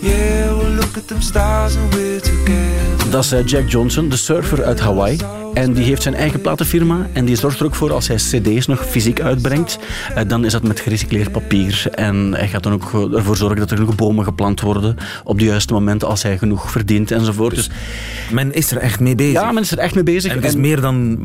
Yeah, 0.00 0.58
we'll 0.58 0.74
look 0.74 0.96
at 0.96 1.08
them 1.08 1.20
stars 1.20 1.76
and 1.76 1.94
we're 1.94 2.20
together. 2.20 2.83
Dat 3.14 3.32
is 3.32 3.50
Jack 3.50 3.70
Johnson, 3.70 4.08
de 4.08 4.16
surfer 4.16 4.64
uit 4.64 4.80
Hawaii. 4.80 5.43
En 5.54 5.72
die 5.72 5.84
heeft 5.84 6.02
zijn 6.02 6.14
eigen 6.14 6.40
platenfirma. 6.40 7.06
En 7.12 7.24
die 7.24 7.36
zorgt 7.36 7.60
er 7.60 7.66
ook 7.66 7.74
voor 7.74 7.92
als 7.92 8.08
hij 8.08 8.16
cd's 8.16 8.66
nog 8.66 8.86
fysiek 8.86 9.20
uitbrengt. 9.20 9.78
Dan 10.26 10.44
is 10.44 10.52
dat 10.52 10.62
met 10.62 10.80
gerecycleerd 10.80 11.32
papier. 11.32 11.86
En 11.90 12.34
hij 12.34 12.48
gaat 12.48 12.62
dan 12.62 12.72
ook 12.72 13.12
ervoor 13.14 13.36
zorgen 13.36 13.58
dat 13.58 13.70
er 13.70 13.76
genoeg 13.76 13.94
bomen 13.94 14.24
geplant 14.24 14.60
worden. 14.60 14.96
Op 15.24 15.38
de 15.38 15.44
juiste 15.44 15.72
moment 15.72 16.04
als 16.04 16.22
hij 16.22 16.38
genoeg 16.38 16.70
verdient 16.70 17.10
enzovoort. 17.10 17.54
Dus 17.54 17.70
men 18.30 18.52
is 18.52 18.70
er 18.70 18.78
echt 18.78 19.00
mee 19.00 19.14
bezig. 19.14 19.32
Ja, 19.32 19.52
men 19.52 19.62
is 19.62 19.70
er 19.70 19.78
echt 19.78 19.94
mee 19.94 20.04
bezig. 20.04 20.30
En 20.30 20.36
het 20.36 20.46
is 20.46 20.56
meer 20.56 20.80
dan 20.80 21.18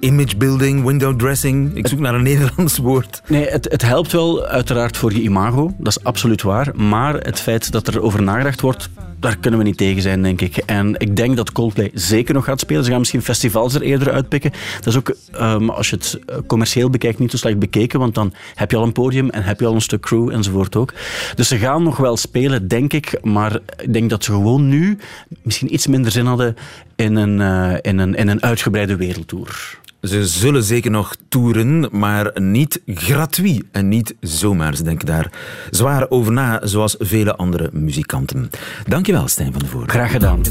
image 0.00 0.36
building, 0.36 0.84
window 0.84 1.18
dressing. 1.18 1.74
Ik 1.74 1.86
zoek 1.86 1.98
naar 1.98 2.14
een 2.14 2.22
Nederlands 2.32 2.78
woord. 2.78 3.22
Nee, 3.26 3.46
het, 3.46 3.68
het 3.70 3.82
helpt 3.82 4.12
wel 4.12 4.46
uiteraard 4.46 4.96
voor 4.96 5.12
je 5.12 5.20
imago. 5.20 5.74
Dat 5.78 5.96
is 5.96 6.04
absoluut 6.04 6.42
waar. 6.42 6.70
Maar 6.74 7.14
het 7.14 7.40
feit 7.40 7.72
dat 7.72 7.86
er 7.86 8.00
over 8.02 8.22
nagedacht 8.22 8.60
wordt 8.60 8.88
daar 9.20 9.36
kunnen 9.36 9.58
we 9.58 9.66
niet 9.66 9.76
tegen 9.76 10.02
zijn, 10.02 10.22
denk 10.22 10.40
ik. 10.40 10.56
En 10.56 10.94
ik 10.98 11.16
denk 11.16 11.36
dat 11.36 11.52
Coldplay 11.52 11.90
zeker 11.94 12.34
nog 12.34 12.44
gaat 12.44 12.60
spelen. 12.60 12.84
Ze 12.84 12.90
gaan 12.90 12.98
misschien 12.98 13.22
festivals 13.22 13.57
er 13.66 13.82
eerder 13.82 14.12
uitpikken. 14.12 14.52
Dat 14.76 14.86
is 14.86 14.96
ook, 14.96 15.16
um, 15.40 15.70
als 15.70 15.90
je 15.90 15.96
het 15.96 16.18
commercieel 16.46 16.90
bekijkt, 16.90 17.18
niet 17.18 17.30
zo 17.30 17.36
slecht 17.36 17.58
bekeken, 17.58 17.98
want 17.98 18.14
dan 18.14 18.32
heb 18.54 18.70
je 18.70 18.76
al 18.76 18.82
een 18.82 18.92
podium 18.92 19.30
en 19.30 19.42
heb 19.42 19.60
je 19.60 19.66
al 19.66 19.74
een 19.74 19.80
stuk 19.80 20.00
crew 20.00 20.30
enzovoort 20.30 20.76
ook. 20.76 20.92
Dus 21.34 21.48
ze 21.48 21.58
gaan 21.58 21.82
nog 21.82 21.96
wel 21.96 22.16
spelen, 22.16 22.68
denk 22.68 22.92
ik. 22.92 23.18
Maar 23.22 23.58
ik 23.76 23.92
denk 23.92 24.10
dat 24.10 24.24
ze 24.24 24.32
gewoon 24.32 24.68
nu 24.68 24.98
misschien 25.42 25.74
iets 25.74 25.86
minder 25.86 26.12
zin 26.12 26.26
hadden 26.26 26.56
in 26.96 27.16
een, 27.16 27.40
uh, 27.40 27.76
in 27.80 27.98
een, 27.98 28.14
in 28.14 28.28
een 28.28 28.42
uitgebreide 28.42 28.96
wereldtour. 28.96 29.78
Ze 30.02 30.26
zullen 30.26 30.62
zeker 30.62 30.90
nog 30.90 31.16
toeren, 31.28 31.88
maar 31.90 32.30
niet 32.40 32.80
gratuit 32.86 33.62
en 33.72 33.88
niet 33.88 34.14
zomaar. 34.20 34.76
Ze 34.76 34.82
denken 34.82 35.06
daar 35.06 35.32
zwaar 35.70 36.10
over 36.10 36.32
na, 36.32 36.60
zoals 36.62 36.96
vele 36.98 37.36
andere 37.36 37.70
muzikanten. 37.72 38.50
Dankjewel, 38.86 39.28
Stijn 39.28 39.52
van 39.52 39.60
de 39.60 39.66
Voort. 39.66 39.90
Graag 39.90 40.10
gedaan. 40.10 40.42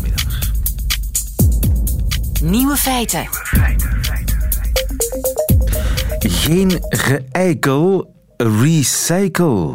Nieuwe 2.41 2.75
feiten. 2.75 3.27
Geen 6.19 6.83
geëikel, 6.89 8.13
recycle. 8.37 9.73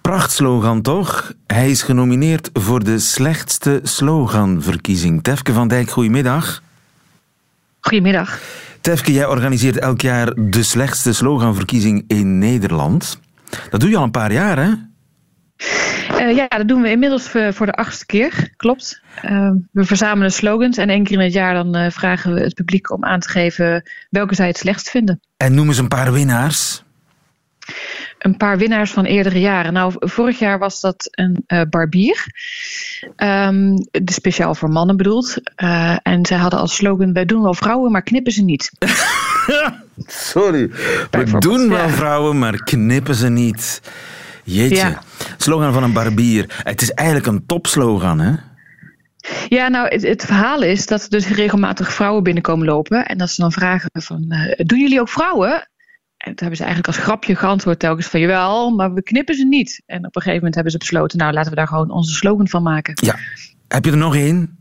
Prachtslogan 0.00 0.82
toch? 0.82 1.32
Hij 1.46 1.70
is 1.70 1.82
genomineerd 1.82 2.50
voor 2.52 2.84
de 2.84 2.98
slechtste 2.98 3.80
sloganverkiezing. 3.82 5.22
Tefke 5.22 5.52
van 5.52 5.68
Dijk, 5.68 5.90
goedemiddag. 5.90 6.62
Goedemiddag. 7.80 8.40
Tefke, 8.80 9.12
jij 9.12 9.26
organiseert 9.26 9.78
elk 9.78 10.00
jaar 10.00 10.32
de 10.34 10.62
slechtste 10.62 11.12
sloganverkiezing 11.12 12.04
in 12.06 12.38
Nederland. 12.38 13.20
Dat 13.70 13.80
doe 13.80 13.90
je 13.90 13.96
al 13.96 14.02
een 14.02 14.10
paar 14.10 14.32
jaar, 14.32 14.58
hè? 14.58 14.72
Uh, 16.20 16.36
ja, 16.36 16.48
dat 16.48 16.68
doen 16.68 16.82
we 16.82 16.90
inmiddels 16.90 17.28
voor 17.28 17.66
de 17.66 17.72
achtste 17.72 18.06
keer, 18.06 18.52
klopt. 18.56 19.02
Uh, 19.24 19.50
we 19.72 19.84
verzamelen 19.84 20.32
slogans 20.32 20.76
en 20.76 20.88
één 20.88 21.04
keer 21.04 21.18
in 21.18 21.24
het 21.24 21.32
jaar 21.32 21.54
dan 21.54 21.76
uh, 21.76 21.90
vragen 21.90 22.34
we 22.34 22.40
het 22.40 22.54
publiek 22.54 22.90
om 22.90 23.04
aan 23.04 23.20
te 23.20 23.28
geven 23.28 23.90
welke 24.10 24.34
zij 24.34 24.46
het 24.46 24.58
slechtst 24.58 24.90
vinden. 24.90 25.20
En 25.36 25.54
noem 25.54 25.68
eens 25.68 25.78
een 25.78 25.88
paar 25.88 26.12
winnaars 26.12 26.82
een 28.18 28.36
paar 28.36 28.58
winnaars 28.58 28.90
van 28.90 29.04
eerdere 29.04 29.40
jaren. 29.40 29.72
Nou, 29.72 29.92
vorig 29.98 30.38
jaar 30.38 30.58
was 30.58 30.80
dat 30.80 31.08
een 31.10 31.44
uh, 31.46 31.60
barbier. 31.70 32.26
Um, 33.16 33.86
speciaal 34.04 34.54
voor 34.54 34.68
mannen 34.68 34.96
bedoeld. 34.96 35.36
En 36.02 36.26
zij 36.26 36.36
hadden 36.36 36.60
als 36.60 36.74
slogan: 36.74 37.12
Wij 37.12 37.24
doen 37.24 37.42
wel 37.42 37.54
vrouwen, 37.54 37.90
maar 37.90 38.02
knippen 38.02 38.32
ze 38.32 38.42
niet. 38.42 38.72
Sorry. 40.30 40.70
We 41.10 41.38
doen 41.38 41.68
wel 41.68 41.88
vrouwen, 41.88 42.38
maar 42.38 42.64
knippen 42.64 43.14
ze 43.14 43.28
niet. 43.28 43.80
Jeetje. 44.44 44.76
Ja. 44.76 45.02
Slogan 45.36 45.72
van 45.72 45.82
een 45.82 45.92
barbier. 45.92 46.62
Het 46.62 46.82
is 46.82 46.92
eigenlijk 46.92 47.28
een 47.28 47.46
topslogan, 47.46 48.20
hè? 48.20 48.32
Ja, 49.48 49.68
nou, 49.68 49.88
het, 49.88 50.02
het, 50.02 50.24
verhaal 50.24 50.62
is 50.62 50.86
dat 50.86 51.02
er 51.02 51.10
dus 51.10 51.28
regelmatig 51.28 51.92
vrouwen 51.92 52.22
binnenkomen 52.22 52.66
lopen. 52.66 53.06
En 53.06 53.18
dat 53.18 53.30
ze 53.30 53.40
dan 53.40 53.52
vragen 53.52 53.90
van, 53.92 54.24
uh, 54.28 54.52
doen 54.56 54.78
jullie 54.78 55.00
ook 55.00 55.08
vrouwen? 55.08 55.68
En 56.16 56.30
toen 56.30 56.36
hebben 56.36 56.56
ze 56.56 56.64
eigenlijk 56.64 56.96
als 56.96 57.04
grapje 57.04 57.36
geantwoord 57.36 57.78
telkens 57.78 58.06
van 58.06 58.20
jawel, 58.20 58.70
maar 58.70 58.92
we 58.92 59.02
knippen 59.02 59.34
ze 59.34 59.46
niet. 59.46 59.82
En 59.86 59.98
op 59.98 60.04
een 60.04 60.22
gegeven 60.22 60.34
moment 60.34 60.54
hebben 60.54 60.72
ze 60.72 60.78
besloten, 60.78 61.18
nou 61.18 61.32
laten 61.32 61.50
we 61.50 61.56
daar 61.56 61.68
gewoon 61.68 61.90
onze 61.90 62.14
slogan 62.14 62.48
van 62.48 62.62
maken. 62.62 62.92
Ja. 62.94 63.16
Heb 63.68 63.84
je 63.84 63.90
er 63.90 63.96
nog 63.96 64.14
één? 64.14 64.58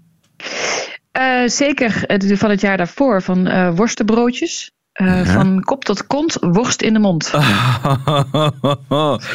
Uh, 1.17 1.47
zeker 1.47 2.03
van 2.37 2.49
het 2.49 2.61
jaar 2.61 2.77
daarvoor, 2.77 3.21
van 3.21 3.47
uh, 3.47 3.75
worstenbroodjes. 3.75 4.71
Uh, 5.01 5.25
ja. 5.25 5.33
Van 5.33 5.63
kop 5.63 5.85
tot 5.85 6.07
kont, 6.07 6.37
worst 6.39 6.81
in 6.81 6.93
de 6.93 6.99
mond. 6.99 7.31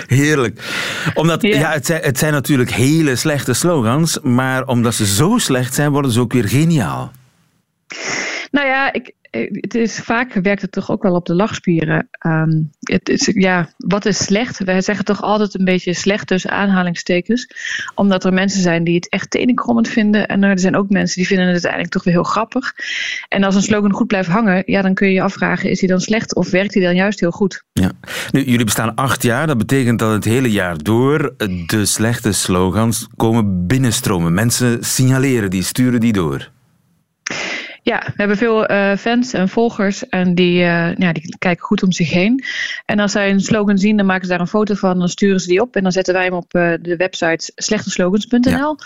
Heerlijk. 0.06 0.62
Omdat, 1.14 1.42
ja. 1.42 1.58
ja 1.58 1.72
het, 1.72 1.86
zijn, 1.86 2.02
het 2.02 2.18
zijn 2.18 2.32
natuurlijk 2.32 2.70
hele 2.70 3.16
slechte 3.16 3.52
slogans, 3.52 4.18
maar 4.22 4.66
omdat 4.66 4.94
ze 4.94 5.06
zo 5.06 5.38
slecht 5.38 5.74
zijn, 5.74 5.90
worden 5.90 6.10
ze 6.10 6.20
ook 6.20 6.32
weer 6.32 6.48
geniaal. 6.48 7.12
Nou 8.50 8.66
ja, 8.66 8.92
ik, 8.92 9.12
het 9.30 9.74
is, 9.74 9.98
vaak 9.98 10.32
werkt 10.32 10.62
het 10.62 10.72
toch 10.72 10.90
ook 10.90 11.02
wel 11.02 11.14
op 11.14 11.26
de 11.26 11.34
lachspieren. 11.34 12.08
Um, 12.26 12.70
het 12.80 13.08
is, 13.08 13.30
ja, 13.34 13.68
wat 13.76 14.06
is 14.06 14.24
slecht? 14.24 14.64
Wij 14.64 14.80
zeggen 14.80 15.04
toch 15.04 15.22
altijd 15.22 15.58
een 15.58 15.64
beetje 15.64 15.94
slecht 15.94 16.26
tussen 16.26 16.50
aanhalingstekens. 16.50 17.50
Omdat 17.94 18.24
er 18.24 18.32
mensen 18.32 18.62
zijn 18.62 18.84
die 18.84 18.94
het 18.94 19.08
echt 19.08 19.30
tenenkrommend 19.30 19.88
vinden. 19.88 20.28
En 20.28 20.42
er 20.42 20.58
zijn 20.58 20.76
ook 20.76 20.88
mensen 20.88 21.16
die 21.16 21.26
vinden 21.26 21.44
het 21.44 21.52
uiteindelijk 21.52 21.92
toch 21.92 22.04
weer 22.04 22.14
heel 22.14 22.22
grappig. 22.22 22.74
En 23.28 23.44
als 23.44 23.54
een 23.54 23.62
slogan 23.62 23.92
goed 23.92 24.06
blijft 24.06 24.28
hangen, 24.28 24.62
ja, 24.66 24.82
dan 24.82 24.94
kun 24.94 25.06
je 25.06 25.14
je 25.14 25.22
afvragen: 25.22 25.70
is 25.70 25.80
hij 25.80 25.88
dan 25.88 26.00
slecht 26.00 26.34
of 26.34 26.50
werkt 26.50 26.74
hij 26.74 26.82
dan 26.82 26.94
juist 26.94 27.20
heel 27.20 27.30
goed? 27.30 27.64
Ja. 27.72 27.92
Nu, 28.30 28.44
jullie 28.44 28.64
bestaan 28.64 28.94
acht 28.94 29.22
jaar. 29.22 29.46
Dat 29.46 29.58
betekent 29.58 29.98
dat 29.98 30.12
het 30.12 30.24
hele 30.24 30.50
jaar 30.50 30.82
door 30.82 31.34
de 31.66 31.84
slechte 31.84 32.32
slogans 32.32 33.06
komen 33.16 33.66
binnenstromen. 33.66 34.34
Mensen 34.34 34.84
signaleren 34.84 35.50
die, 35.50 35.62
sturen 35.62 36.00
die 36.00 36.12
door. 36.12 36.50
Ja, 37.88 38.02
we 38.06 38.12
hebben 38.16 38.36
veel 38.36 38.70
uh, 38.70 38.96
fans 38.96 39.32
en 39.32 39.48
volgers 39.48 40.08
en 40.08 40.34
die, 40.34 40.54
uh, 40.54 40.94
ja, 40.94 41.12
die 41.12 41.36
kijken 41.38 41.64
goed 41.64 41.82
om 41.82 41.92
zich 41.92 42.10
heen. 42.10 42.44
En 42.86 42.98
als 42.98 43.12
zij 43.12 43.30
een 43.30 43.40
slogan 43.40 43.78
zien, 43.78 43.96
dan 43.96 44.06
maken 44.06 44.24
ze 44.24 44.30
daar 44.30 44.40
een 44.40 44.46
foto 44.46 44.74
van, 44.74 44.98
dan 44.98 45.08
sturen 45.08 45.40
ze 45.40 45.46
die 45.46 45.60
op 45.60 45.76
en 45.76 45.82
dan 45.82 45.92
zetten 45.92 46.14
wij 46.14 46.24
hem 46.24 46.32
op 46.32 46.54
uh, 46.54 46.72
de 46.82 46.96
website 46.96 47.52
slechteslogans.nl. 47.54 48.76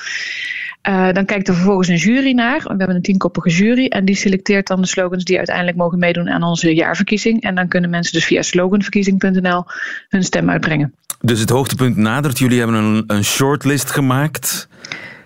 Ja. 0.83 1.13
dan 1.13 1.25
kijkt 1.25 1.49
er 1.49 1.55
vervolgens 1.55 1.89
een 1.89 1.97
jury 1.97 2.33
naar. 2.33 2.63
We 2.63 2.69
hebben 2.69 2.97
een 2.97 3.03
tienkoppige 3.03 3.51
jury 3.51 3.87
en 3.87 4.05
die 4.05 4.15
selecteert 4.15 4.67
dan 4.67 4.81
de 4.81 4.87
slogans 4.87 5.25
die 5.25 5.37
uiteindelijk 5.37 5.77
mogen 5.77 5.99
meedoen 5.99 6.29
aan 6.29 6.43
onze 6.43 6.75
jaarverkiezing. 6.75 7.43
En 7.43 7.55
dan 7.55 7.69
kunnen 7.69 7.91
mensen 7.91 8.13
dus 8.13 8.25
via 8.25 8.43
sloganverkiezing.nl 8.43 9.65
hun 10.09 10.23
stem 10.23 10.51
uitbrengen. 10.51 10.95
Dus 11.21 11.41
het 11.41 11.51
hoogtepunt 11.51 11.97
nadert. 11.97 12.39
Jullie 12.39 12.59
hebben 12.59 12.77
een, 12.77 13.05
een 13.07 13.25
shortlist 13.25 13.91
gemaakt. 13.91 14.69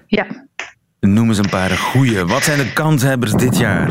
Ja. 0.07 0.46
Noem 1.07 1.29
eens 1.29 1.39
een 1.39 1.49
paar 1.49 1.71
goeie. 1.71 2.25
Wat 2.25 2.43
zijn 2.43 2.59
de 2.59 2.73
kanshebbers 2.73 3.33
dit 3.33 3.59
jaar? 3.59 3.91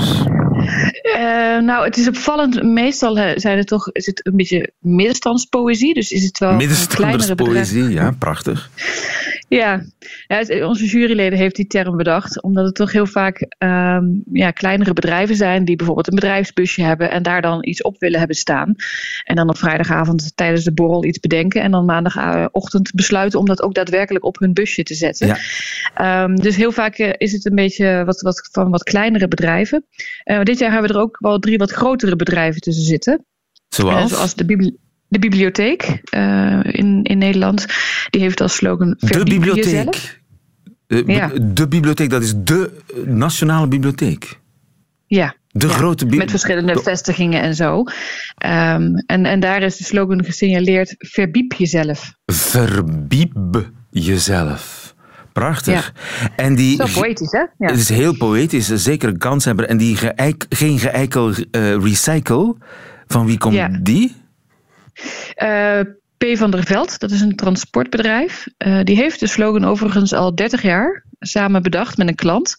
Uh, 1.03 1.63
nou, 1.63 1.85
het 1.85 1.97
is 1.97 2.07
opvallend. 2.07 2.63
Meestal 2.63 3.15
zijn 3.35 3.57
het 3.57 3.67
toch 3.67 3.91
is 3.91 4.05
het 4.05 4.25
een 4.25 4.35
beetje 4.35 4.71
middenstandspoëzie. 4.79 5.93
Dus 5.93 6.11
is 6.11 6.23
het 6.23 6.37
wel 6.37 6.53
Middenstanderspoëzie, 6.53 7.89
ja, 7.89 8.11
prachtig. 8.19 8.69
Ja. 9.47 9.85
ja, 10.27 10.67
onze 10.67 10.85
juryleden 10.85 11.39
heeft 11.39 11.55
die 11.55 11.67
term 11.67 11.97
bedacht. 11.97 12.41
Omdat 12.41 12.65
het 12.65 12.75
toch 12.75 12.91
heel 12.91 13.05
vaak 13.05 13.55
um, 13.57 14.23
ja, 14.31 14.51
kleinere 14.51 14.93
bedrijven 14.93 15.35
zijn. 15.35 15.65
Die 15.65 15.75
bijvoorbeeld 15.75 16.07
een 16.07 16.15
bedrijfsbusje 16.15 16.81
hebben. 16.81 17.11
En 17.11 17.23
daar 17.23 17.41
dan 17.41 17.67
iets 17.67 17.81
op 17.81 17.99
willen 17.99 18.17
hebben 18.19 18.37
staan. 18.37 18.75
En 19.23 19.35
dan 19.35 19.49
op 19.49 19.57
vrijdagavond 19.57 20.31
tijdens 20.35 20.63
de 20.63 20.73
borrel 20.73 21.05
iets 21.05 21.19
bedenken. 21.19 21.61
En 21.61 21.71
dan 21.71 21.85
maandagochtend 21.85 22.91
besluiten 22.93 23.39
om 23.39 23.45
dat 23.45 23.61
ook 23.61 23.73
daadwerkelijk 23.73 24.25
op 24.25 24.39
hun 24.39 24.53
busje 24.53 24.83
te 24.83 24.93
zetten. 24.93 25.27
Ja. 25.27 26.23
Um, 26.23 26.35
dus 26.35 26.55
heel 26.55 26.71
vaak 26.71 26.97
eh, 26.97 27.13
is 27.17 27.31
het 27.31 27.45
een 27.45 27.55
beetje 27.55 28.03
wat, 28.05 28.21
wat, 28.21 28.49
van 28.51 28.71
wat 28.71 28.83
kleinere 28.83 29.27
bedrijven. 29.27 29.85
Uh, 30.25 30.41
dit 30.43 30.59
jaar 30.59 30.71
hebben 30.71 30.91
we 30.91 30.97
er 30.97 31.03
ook 31.03 31.17
wel 31.19 31.39
drie 31.39 31.57
wat 31.57 31.71
grotere 31.71 32.15
bedrijven 32.15 32.61
tussen 32.61 32.85
zitten. 32.85 33.25
Zoals? 33.67 34.11
Uh, 34.11 34.17
zoals 34.17 34.35
de, 34.35 34.45
bibli 34.45 34.77
de 35.07 35.19
bibliotheek 35.19 36.01
uh, 36.15 36.59
in, 36.63 37.03
in 37.03 37.17
Nederland. 37.17 37.65
Die 38.09 38.21
heeft 38.21 38.41
als 38.41 38.55
slogan 38.55 38.95
De 38.99 39.23
bibliotheek. 39.23 40.23
Ja. 40.87 41.31
De 41.41 41.67
bibliotheek, 41.67 42.09
dat 42.09 42.23
is 42.23 42.33
de 42.35 42.81
nationale 43.05 43.67
bibliotheek. 43.67 44.39
Ja. 45.07 45.35
De 45.47 45.67
ja, 45.67 45.73
grote 45.73 46.05
bibliotheek. 46.05 46.19
Met 46.19 46.29
verschillende 46.29 46.81
vestigingen 46.81 47.41
en 47.41 47.55
zo. 47.55 47.77
Um, 47.77 49.03
en, 49.05 49.25
en 49.25 49.39
daar 49.39 49.61
is 49.61 49.77
de 49.77 49.83
slogan 49.83 50.25
gesignaleerd: 50.25 50.95
verbiep 50.97 51.53
jezelf. 51.53 52.13
Verbiep 52.25 53.71
jezelf. 53.89 54.93
Prachtig. 55.33 55.93
Ja. 55.93 56.29
En 56.35 56.55
die, 56.55 56.87
Zo 56.87 57.01
poëtisch, 57.01 57.31
hè? 57.31 57.39
Ja. 57.39 57.47
Het 57.57 57.77
is 57.77 57.89
heel 57.89 58.17
poëtisch, 58.17 58.67
zeker 58.67 59.09
een 59.09 59.17
kanshebber. 59.17 59.65
En 59.65 59.77
die 59.77 59.95
geëik, 59.95 60.45
geen 60.49 60.79
geëikel 60.79 61.29
uh, 61.29 61.35
recycle, 61.83 62.55
van 63.07 63.25
wie 63.25 63.37
komt 63.37 63.55
ja. 63.55 63.79
die? 63.81 64.15
Uh, 65.43 65.79
P. 66.17 66.37
van 66.37 66.51
der 66.51 66.63
Veld, 66.63 66.99
dat 66.99 67.11
is 67.11 67.21
een 67.21 67.35
transportbedrijf. 67.35 68.47
Uh, 68.65 68.79
die 68.83 68.95
heeft 68.95 69.19
de 69.19 69.27
slogan 69.27 69.65
overigens 69.65 70.13
al 70.13 70.35
30 70.35 70.61
jaar 70.61 71.05
samen 71.19 71.63
bedacht 71.63 71.97
met 71.97 72.07
een 72.07 72.15
klant. 72.15 72.55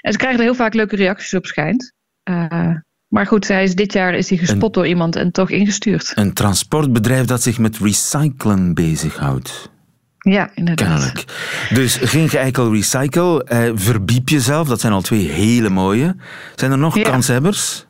En 0.00 0.12
ze 0.12 0.18
krijgen 0.18 0.38
er 0.40 0.46
heel 0.46 0.54
vaak 0.54 0.74
leuke 0.74 0.96
reacties 0.96 1.34
op, 1.34 1.46
schijnt. 1.46 1.92
Uh, 2.30 2.76
maar 3.08 3.26
goed, 3.26 3.48
hij 3.48 3.62
is, 3.62 3.74
dit 3.74 3.92
jaar 3.92 4.14
is 4.14 4.28
hij 4.28 4.38
gespot 4.38 4.62
een, 4.62 4.72
door 4.72 4.86
iemand 4.86 5.16
en 5.16 5.32
toch 5.32 5.50
ingestuurd. 5.50 6.12
Een 6.14 6.32
transportbedrijf 6.32 7.26
dat 7.26 7.42
zich 7.42 7.58
met 7.58 7.78
recyclen 7.78 8.74
bezighoudt. 8.74 9.70
Ja, 10.18 10.50
inderdaad. 10.54 10.88
Kennelijk. 10.88 11.24
Dus 11.70 11.96
geen 11.96 12.28
geëikel 12.28 12.72
recycle. 12.72 13.46
Uh, 13.52 13.70
verbiep 13.74 14.28
jezelf, 14.28 14.68
dat 14.68 14.80
zijn 14.80 14.92
al 14.92 15.00
twee 15.00 15.28
hele 15.28 15.68
mooie. 15.68 16.16
Zijn 16.54 16.70
er 16.70 16.78
nog 16.78 16.96
ja. 16.96 17.02
kanshebbers? 17.02 17.86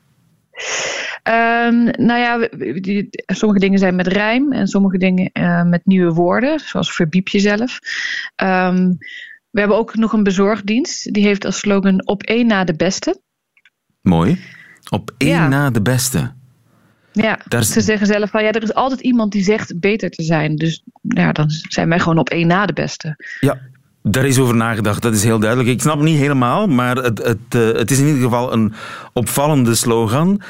Um, 1.29 1.85
nou 1.85 2.21
ja, 2.21 2.49
die, 2.81 3.09
sommige 3.27 3.61
dingen 3.61 3.79
zijn 3.79 3.97
met 3.97 4.07
rijm 4.07 4.53
en 4.53 4.67
sommige 4.67 4.99
dingen 4.99 5.31
uh, 5.33 5.63
met 5.63 5.87
nieuwe 5.87 6.13
woorden, 6.13 6.61
zoals 6.61 6.93
verbiep 6.93 7.29
jezelf. 7.29 7.79
Um, 8.43 8.99
we 9.51 9.59
hebben 9.59 9.77
ook 9.77 9.97
nog 9.97 10.13
een 10.13 10.23
bezorgdienst, 10.23 11.13
die 11.13 11.25
heeft 11.25 11.45
als 11.45 11.59
slogan 11.59 12.07
op 12.07 12.23
één 12.23 12.47
na 12.47 12.65
de 12.65 12.75
beste. 12.75 13.21
Mooi. 14.01 14.41
Op 14.91 15.15
één 15.17 15.31
ja. 15.31 15.49
na 15.49 15.71
de 15.71 15.83
beste. 15.83 16.33
Ja, 17.13 17.41
Daar... 17.49 17.65
ze 17.65 17.81
zeggen 17.81 18.07
zelf 18.07 18.31
van 18.31 18.43
ja, 18.43 18.53
er 18.53 18.63
is 18.63 18.75
altijd 18.75 19.01
iemand 19.01 19.33
die 19.33 19.43
zegt 19.43 19.81
beter 19.81 20.11
te 20.11 20.23
zijn. 20.23 20.57
Dus 20.57 20.83
ja, 21.03 21.33
dan 21.33 21.51
zijn 21.51 21.89
wij 21.89 21.99
gewoon 21.99 22.19
op 22.19 22.29
één 22.29 22.47
na 22.47 22.67
de 22.67 22.73
beste. 22.73 23.17
Ja, 23.41 23.59
daar 24.03 24.27
is 24.27 24.39
over 24.39 24.57
nagedacht, 24.57 25.03
dat 25.03 25.15
is 25.15 25.25
heel 25.25 25.39
duidelijk. 25.39 25.71
Ik 25.71 25.81
snap 25.81 25.95
het 25.95 26.05
niet 26.05 26.19
helemaal, 26.19 26.67
maar 26.67 26.97
het, 26.97 27.19
het, 27.19 27.55
uh, 27.57 27.73
het 27.73 27.91
is 27.91 27.99
in 27.99 28.07
ieder 28.07 28.23
geval 28.23 28.53
een 28.53 28.73
opvallende 29.13 29.75
slogan. 29.75 30.41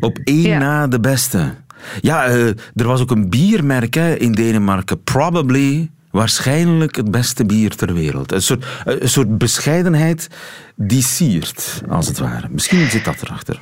Op 0.00 0.18
één 0.24 0.40
ja. 0.40 0.58
na 0.58 0.86
de 0.86 1.00
beste. 1.00 1.54
Ja, 2.00 2.28
uh, 2.28 2.46
er 2.74 2.86
was 2.86 3.00
ook 3.00 3.10
een 3.10 3.30
biermerk 3.30 3.94
hè, 3.94 4.14
in 4.14 4.32
Denemarken. 4.32 5.02
Probably, 5.02 5.90
waarschijnlijk 6.10 6.96
het 6.96 7.10
beste 7.10 7.46
bier 7.46 7.76
ter 7.76 7.94
wereld. 7.94 8.32
Een 8.32 8.42
soort, 8.42 8.66
een 8.84 9.08
soort 9.08 9.38
bescheidenheid 9.38 10.28
die 10.76 11.02
siert, 11.02 11.82
als 11.88 12.06
het 12.06 12.18
ware. 12.18 12.46
Misschien 12.50 12.90
zit 12.90 13.04
dat 13.04 13.22
erachter. 13.22 13.60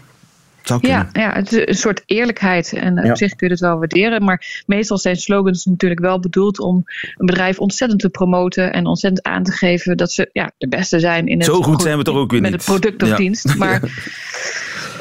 Ja, 0.81 1.09
ja, 1.13 1.33
het 1.33 1.53
is 1.53 1.69
een 1.69 1.75
soort 1.75 2.03
eerlijkheid. 2.07 2.73
En 2.73 2.95
ja. 2.95 3.11
op 3.11 3.17
zich 3.17 3.35
kun 3.35 3.47
je 3.47 3.53
het 3.53 3.63
wel 3.63 3.79
waarderen. 3.79 4.25
Maar 4.25 4.63
meestal 4.67 4.99
zijn 4.99 5.17
slogans 5.17 5.65
natuurlijk 5.65 6.01
wel 6.01 6.21
bedoeld 6.21 6.61
om 6.61 6.77
een 7.17 7.27
bedrijf 7.27 7.59
ontzettend 7.59 8.01
te 8.01 8.09
promoten. 8.09 8.73
En 8.73 8.87
ontzettend 8.87 9.27
aan 9.27 9.43
te 9.43 9.53
geven 9.53 9.97
dat 9.97 10.13
ze 10.13 10.31
ja, 10.33 10.53
de 10.59 10.69
beste 10.69 11.01
zijn 11.01 11.27
in 11.27 11.39
het, 11.39 11.47
Zo 11.47 11.63
goed 11.63 11.83
zijn 11.83 11.99
we 11.99 12.05
toch 12.05 12.17
ook 12.17 12.31
weer 12.31 12.41
met 12.41 12.51
niet. 12.51 12.67
het 12.67 12.71
product 12.71 13.03
of 13.03 13.09
ja. 13.09 13.17
dienst. 13.17 13.55
Maar 13.57 13.81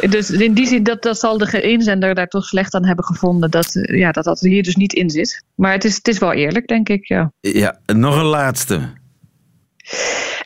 dus 0.10 0.30
in 0.30 0.54
die 0.54 0.67
zin, 0.67 0.84
dat, 0.84 1.01
dat 1.04 1.19
zal 1.19 1.38
de 1.38 1.62
inzender 1.62 2.15
daar 2.15 2.28
toch 2.28 2.45
slecht 2.45 2.73
aan 2.73 2.86
hebben 2.86 3.06
gevonden. 3.06 3.51
Dat, 3.51 3.69
ja, 3.82 4.12
dat 4.12 4.23
dat 4.23 4.39
hier 4.39 4.63
dus 4.63 4.75
niet 4.75 4.93
in 4.93 5.10
zit. 5.10 5.43
Maar 5.56 5.71
het 5.71 5.84
is, 5.84 5.95
het 5.95 6.08
is 6.08 6.17
wel 6.17 6.34
eerlijk, 6.34 6.67
denk 6.67 6.89
ik. 6.89 7.08
Ja, 7.08 7.32
ja 7.39 7.80
nog 7.86 8.17
een 8.17 8.25
laatste. 8.25 8.75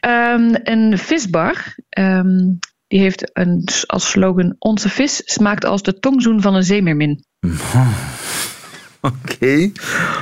Um, 0.05 0.55
een 0.63 0.97
visbar. 0.97 1.75
Um, 1.97 2.59
die 2.89 2.99
heeft 2.99 3.29
een, 3.33 3.67
als 3.85 4.09
slogan: 4.09 4.55
Onze 4.59 4.89
vis 4.89 5.21
smaakt 5.25 5.65
als 5.65 5.81
de 5.81 5.99
tongzoen 5.99 6.41
van 6.41 6.55
een 6.55 6.63
zeemeermin. 6.63 7.23
Oké. 9.01 9.17
Okay. 9.35 9.71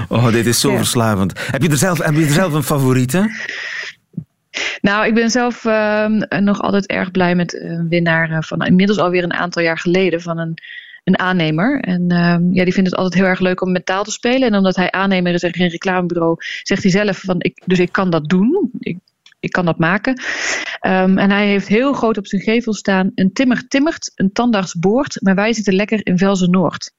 Oh, 0.08 0.32
dit 0.32 0.45
is 0.45 0.60
zo 0.60 0.71
ja. 0.71 0.77
verslavend. 0.77 1.34
Heb 1.51 1.62
je, 1.62 1.69
er 1.69 1.77
zelf, 1.77 1.97
heb 1.97 2.13
je 2.13 2.25
er 2.25 2.32
zelf 2.32 2.53
een 2.53 2.63
favoriete? 2.63 3.32
Nou, 4.82 5.06
ik 5.06 5.13
ben 5.13 5.30
zelf 5.30 5.63
uh, 5.63 6.06
nog 6.39 6.62
altijd 6.62 6.86
erg 6.86 7.12
blij 7.12 7.36
met 7.36 7.62
een 7.62 7.88
winnaar 7.89 8.43
van 8.43 8.62
inmiddels 8.62 8.99
alweer 8.99 9.23
een 9.23 9.34
aantal 9.34 9.63
jaar 9.63 9.80
geleden 9.80 10.21
van 10.21 10.38
een, 10.38 10.58
een 11.03 11.19
aannemer. 11.19 11.80
En 11.80 12.01
uh, 12.01 12.38
ja, 12.51 12.63
die 12.63 12.73
vindt 12.73 12.89
het 12.89 12.95
altijd 12.95 13.13
heel 13.13 13.30
erg 13.30 13.39
leuk 13.39 13.62
om 13.62 13.71
met 13.71 13.86
taal 13.86 14.03
te 14.03 14.12
spelen. 14.12 14.47
En 14.47 14.56
omdat 14.56 14.75
hij 14.75 14.91
aannemer 14.91 15.34
is 15.34 15.43
en 15.43 15.56
geen 15.56 15.69
reclamebureau, 15.69 16.36
zegt 16.63 16.82
hij 16.82 16.91
zelf 16.91 17.19
van 17.19 17.36
ik, 17.39 17.62
dus 17.65 17.80
ik 17.80 17.91
kan 17.91 18.10
dat 18.10 18.30
doen. 18.30 18.71
Ik, 18.80 18.97
ik 19.39 19.52
kan 19.52 19.65
dat 19.65 19.78
maken. 19.78 20.21
Um, 20.88 21.17
en 21.17 21.32
hij 21.32 21.47
heeft 21.47 21.67
heel 21.67 21.93
groot 21.93 22.17
op 22.17 22.28
zijn 22.28 22.41
gevel 22.41 22.73
staan: 22.73 23.12
een 23.15 23.34
timmer 23.34 23.67
timmert, 23.67 24.12
een 24.15 24.32
tandarts 24.32 24.73
boort, 24.80 25.21
maar 25.21 25.36
wij 25.36 25.54
zitten 25.54 25.73
lekker 25.73 26.06
in 26.06 26.17
Velzen 26.17 26.52
Noord. 26.52 26.91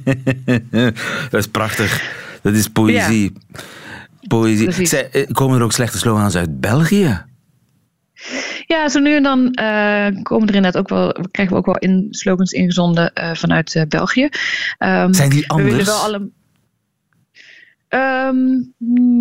dat 1.30 1.40
is 1.40 1.48
prachtig. 1.48 2.14
Dat 2.42 2.54
is 2.54 2.68
poëzie. 2.68 3.32
Ja. 3.52 3.60
Poëzie. 4.28 4.86
Zij, 4.86 5.26
komen 5.32 5.58
er 5.58 5.64
ook 5.64 5.72
slechte 5.72 5.98
slogans 5.98 6.36
uit 6.36 6.60
België? 6.60 7.24
Ja, 8.66 8.88
zo 8.88 9.00
nu 9.00 9.16
en 9.16 9.22
dan 9.22 9.38
uh, 9.38 10.22
komen 10.22 10.48
er 10.48 10.54
inderdaad 10.54 10.76
ook 10.76 10.88
wel, 10.88 11.12
krijgen 11.30 11.54
we 11.54 11.60
ook 11.60 11.66
wel 11.66 11.78
in 11.78 12.06
slogans 12.10 12.52
ingezonden 12.52 13.10
uh, 13.14 13.34
vanuit 13.34 13.74
uh, 13.74 13.82
België. 13.88 14.28
Um, 14.78 15.14
Zijn 15.14 15.30
die 15.30 15.50
anders? 15.50 15.70
We 15.70 15.76
willen 15.76 15.92
wel 15.92 16.02
alle, 16.02 16.30
Um, 17.96 18.74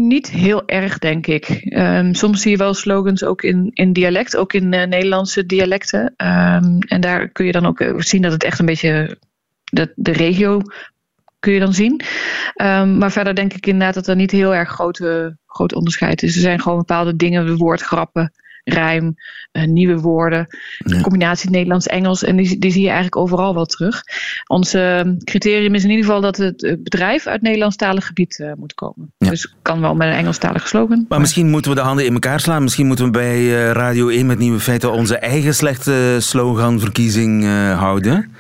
niet 0.07 0.29
heel 0.29 0.67
erg, 0.67 0.97
denk 0.97 1.27
ik. 1.27 1.65
Um, 1.69 2.13
soms 2.13 2.41
zie 2.41 2.51
je 2.51 2.57
wel 2.57 2.73
slogans 2.73 3.23
ook 3.23 3.41
in, 3.41 3.69
in 3.73 3.93
dialect, 3.93 4.37
ook 4.37 4.53
in 4.53 4.73
uh, 4.73 4.83
Nederlandse 4.83 5.45
dialecten. 5.45 6.01
Um, 6.01 6.79
en 6.79 7.01
daar 7.01 7.29
kun 7.29 7.45
je 7.45 7.51
dan 7.51 7.65
ook 7.65 7.83
zien 7.97 8.21
dat 8.21 8.31
het 8.31 8.43
echt 8.43 8.59
een 8.59 8.65
beetje 8.65 9.17
de, 9.63 9.91
de 9.95 10.11
regio 10.11 10.61
kun 11.39 11.53
je 11.53 11.59
dan 11.59 11.73
zien. 11.73 12.01
maar 12.97 13.11
verder 13.11 13.35
denk 13.35 13.53
ik 13.53 13.65
inderdaad 13.65 13.93
dat 13.93 14.07
er 14.07 14.15
niet 14.15 14.31
heel 14.31 14.55
erg 14.55 14.69
grote, 14.69 15.37
groot 15.47 15.75
onderscheid 15.75 16.23
is. 16.23 16.35
Er 16.35 16.41
zijn 16.41 16.61
gewoon 16.61 16.77
bepaalde 16.77 17.15
dingen, 17.15 17.57
woordgrappen, 17.57 18.33
rijm, 18.65 19.15
uh, 19.51 19.63
nieuwe 19.63 19.99
woorden, 19.99 20.47
ja. 20.77 21.01
combinatie 21.01 21.49
Nederlands-Engels. 21.49 22.23
En 22.23 22.35
die, 22.35 22.59
die 22.59 22.71
zie 22.71 22.81
je 22.81 22.87
eigenlijk 22.87 23.17
overal 23.17 23.53
wel 23.53 23.65
terug. 23.65 24.01
Ons 24.47 24.75
uh, 24.75 25.01
criterium 25.23 25.75
is 25.75 25.83
in 25.83 25.89
ieder 25.89 26.05
geval 26.05 26.21
dat 26.21 26.37
het 26.37 26.77
bedrijf 26.83 27.27
uit 27.27 27.41
Nederlandstalig 27.41 28.05
gebied 28.05 28.53
moet 28.57 28.73
komen. 28.73 29.13
Ja. 29.17 29.29
Dus 29.29 29.55
kan 29.61 29.81
wel 29.81 29.95
met 29.95 30.07
een 30.07 30.13
Engelstalig 30.13 30.67
slogan. 30.67 30.97
Maar, 30.97 31.05
maar, 31.09 31.19
misschien 31.19 31.49
moeten 31.49 31.71
we 31.71 31.77
de 31.77 31.83
handen 31.83 32.05
in 32.05 32.13
elkaar 32.13 32.39
slaan. 32.39 32.63
Misschien 32.63 32.87
moeten 32.87 33.05
we 33.05 33.11
bij 33.11 33.49
Radio 33.71 34.07
1 34.07 34.25
met 34.25 34.37
Nieuwe 34.37 34.59
Feiten 34.59 34.91
onze 34.91 35.17
eigen 35.17 35.55
slechte 35.55 36.17
sloganverkiezing 36.19 37.45
houden. 37.77 38.31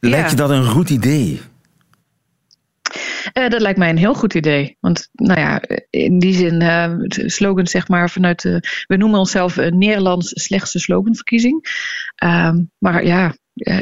Lijkt 0.00 0.24
ja. 0.24 0.30
je 0.30 0.36
dat 0.36 0.50
een 0.50 0.64
goed 0.64 0.90
idee? 0.90 1.40
Uh, 3.32 3.48
dat 3.48 3.60
lijkt 3.60 3.78
mij 3.78 3.90
een 3.90 3.96
heel 3.96 4.14
goed 4.14 4.34
idee. 4.34 4.76
Want 4.80 5.08
nou 5.12 5.40
ja, 5.40 5.62
in 5.90 6.18
die 6.18 6.34
zin, 6.34 6.62
uh, 6.62 6.94
slogan 7.08 7.66
zeg 7.66 7.88
maar 7.88 8.10
vanuit, 8.10 8.44
uh, 8.44 8.56
we 8.86 8.96
noemen 8.96 9.18
onszelf 9.18 9.56
Nederlands 9.56 10.30
slechtste 10.34 10.78
sloganverkiezing. 10.78 11.64
maar 12.78 13.04
ja, 13.04 13.34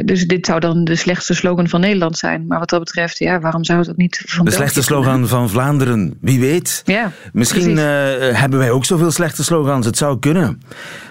dus 0.04 0.26
dit 0.26 0.46
zou 0.46 0.60
dan 0.60 0.84
de 0.84 0.96
slechtste 0.96 1.34
slogan 1.34 1.68
van 1.68 1.80
Nederland 1.80 2.18
zijn. 2.18 2.46
Maar 2.46 2.58
wat 2.58 2.68
dat 2.68 2.80
betreft, 2.80 3.18
ja, 3.18 3.40
waarom 3.40 3.64
zou 3.64 3.78
het 3.78 3.90
ook 3.90 3.96
niet 3.96 4.22
van 4.26 4.44
De 4.44 4.50
slechtste 4.50 4.82
slogan 4.82 5.28
van 5.28 5.50
Vlaanderen, 5.50 6.16
wie 6.20 6.40
weet. 6.40 6.82
Ja, 6.84 7.12
Misschien 7.32 7.70
uh, 7.70 7.76
hebben 8.32 8.58
wij 8.58 8.70
ook 8.70 8.84
zoveel 8.84 9.10
slechte 9.10 9.44
slogans, 9.44 9.86
het 9.86 9.96
zou 9.96 10.18
kunnen. 10.18 10.60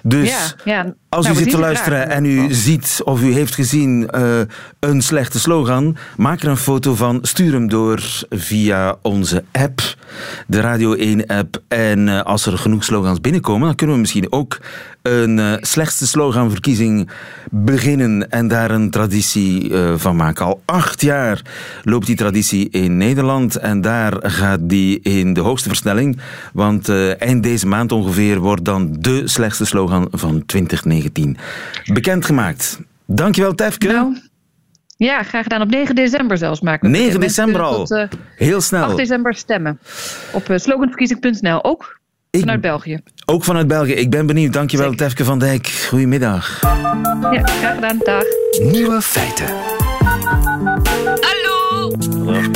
Dus 0.03 0.29
ja, 0.29 0.73
ja. 0.73 0.93
als 1.09 1.25
nou, 1.25 1.37
u 1.37 1.39
zit 1.39 1.49
te 1.49 1.57
luisteren 1.57 2.09
en 2.09 2.25
u 2.25 2.53
ziet 2.53 3.01
of 3.03 3.21
u 3.21 3.33
heeft 3.33 3.55
gezien 3.55 4.09
uh, 4.15 4.39
een 4.79 5.01
slechte 5.01 5.39
slogan, 5.39 5.97
maak 6.17 6.41
er 6.41 6.49
een 6.49 6.57
foto 6.57 6.95
van, 6.95 7.19
stuur 7.21 7.53
hem 7.53 7.69
door 7.69 8.01
via 8.29 8.95
onze 9.01 9.43
app, 9.51 9.81
de 10.47 10.59
Radio 10.59 10.95
1-app. 10.95 11.61
En 11.67 12.07
uh, 12.07 12.21
als 12.21 12.45
er 12.45 12.57
genoeg 12.57 12.83
slogans 12.83 13.21
binnenkomen, 13.21 13.67
dan 13.67 13.75
kunnen 13.75 13.95
we 13.95 14.01
misschien 14.01 14.31
ook 14.31 14.59
een 15.01 15.37
uh, 15.37 15.53
slechtste 15.59 16.07
sloganverkiezing 16.07 17.09
beginnen 17.51 18.31
en 18.31 18.47
daar 18.47 18.71
een 18.71 18.89
traditie 18.89 19.69
uh, 19.69 19.93
van 19.95 20.15
maken. 20.15 20.45
Al 20.45 20.61
acht 20.65 21.01
jaar 21.01 21.41
loopt 21.83 22.05
die 22.05 22.15
traditie 22.15 22.69
in 22.69 22.97
Nederland 22.97 23.55
en 23.55 23.81
daar 23.81 24.13
gaat 24.21 24.59
die 24.61 24.99
in 24.99 25.33
de 25.33 25.41
hoogste 25.41 25.67
versnelling. 25.69 26.19
Want 26.53 26.89
eind 27.17 27.43
deze 27.43 27.67
maand 27.67 27.91
ongeveer 27.91 28.39
wordt 28.39 28.65
dan 28.65 28.95
de 28.99 29.21
slechtste 29.27 29.65
slogan 29.65 30.07
van 30.11 30.45
2019 30.45 31.37
bekendgemaakt. 31.85 32.79
Dankjewel, 33.05 33.55
Tefke. 33.55 33.87
Nou. 33.87 34.17
Ja, 34.97 35.23
graag 35.23 35.43
gedaan. 35.43 35.61
Op 35.61 35.69
9 35.69 35.95
december 35.95 36.37
zelfs 36.37 36.61
maken 36.61 36.91
we 36.91 36.97
9 36.97 37.19
december 37.19 37.61
al. 37.61 37.85
Tot, 37.85 38.07
Heel 38.35 38.61
snel. 38.61 38.83
8 38.83 38.97
december 38.97 39.35
stemmen. 39.35 39.79
Op 40.31 40.53
sloganverkiezing.nl 40.55 41.63
ook 41.63 41.99
vanuit 42.31 42.61
België. 42.61 42.99
Ook 43.25 43.43
vanuit 43.43 43.67
België. 43.67 43.93
Ik 43.93 44.09
ben 44.09 44.25
benieuwd. 44.25 44.53
Dankjewel, 44.53 44.89
Zeker. 44.89 45.05
Tefke 45.05 45.23
van 45.23 45.39
Dijk. 45.39 45.67
Goedemiddag. 45.67 46.61
Ja, 46.61 47.41
graag 47.43 47.75
gedaan. 47.75 47.97
Dag. 48.03 48.23
Nieuwe 48.71 49.01
feiten. 49.01 49.45
Hallo. 51.19 51.91
Hallo. 52.23 52.51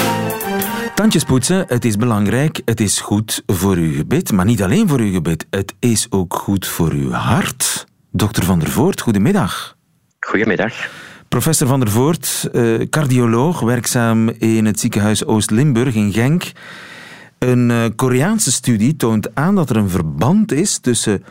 Tandjes 0.96 1.24
poetsen, 1.24 1.66
het 1.68 1.86
is 1.86 1.96
belangrijk. 1.96 2.62
Het 2.66 2.80
is 2.80 3.00
goed 3.00 3.44
voor 3.46 3.76
uw 3.76 3.94
gebit. 3.96 4.32
Maar 4.32 4.46
niet 4.46 4.64
alleen 4.64 4.88
voor 4.88 5.00
uw 5.00 5.12
gebit. 5.12 5.46
Het 5.50 5.74
is 5.80 6.08
ook 6.10 6.34
goed 6.34 6.68
voor 6.68 6.92
uw 6.92 7.12
hart. 7.12 7.86
Dokter 8.12 8.44
Van 8.44 8.60
der 8.60 8.70
Voort, 8.70 9.02
goedemiddag. 9.02 9.78
Goedemiddag. 10.20 10.74
Professor 11.30 11.68
Van 11.68 11.80
der 11.80 11.90
Voort, 11.90 12.50
eh, 12.54 12.90
cardioloog, 12.90 13.60
werkzaam 13.60 14.30
in 14.30 14.66
het 14.66 14.80
ziekenhuis 14.80 15.26
Oost-Limburg 15.26 15.96
in 15.96 16.14
Genk. 16.14 16.52
Een 17.38 17.70
uh, 17.70 17.86
Koreaanse 17.96 18.52
studie 18.52 18.96
toont 18.96 19.36
aan 19.36 19.56
dat 19.56 19.70
er 19.70 19.76
een 19.76 19.90
verband 19.90 20.52
is 20.52 20.80
tussen 20.80 21.24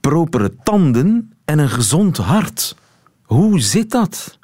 propere 0.00 0.54
tanden 0.62 1.32
en 1.44 1.58
een 1.58 1.68
gezond 1.68 2.16
hart. 2.16 2.76
Hoe 3.22 3.60
zit 3.60 3.90
dat? 3.90 4.38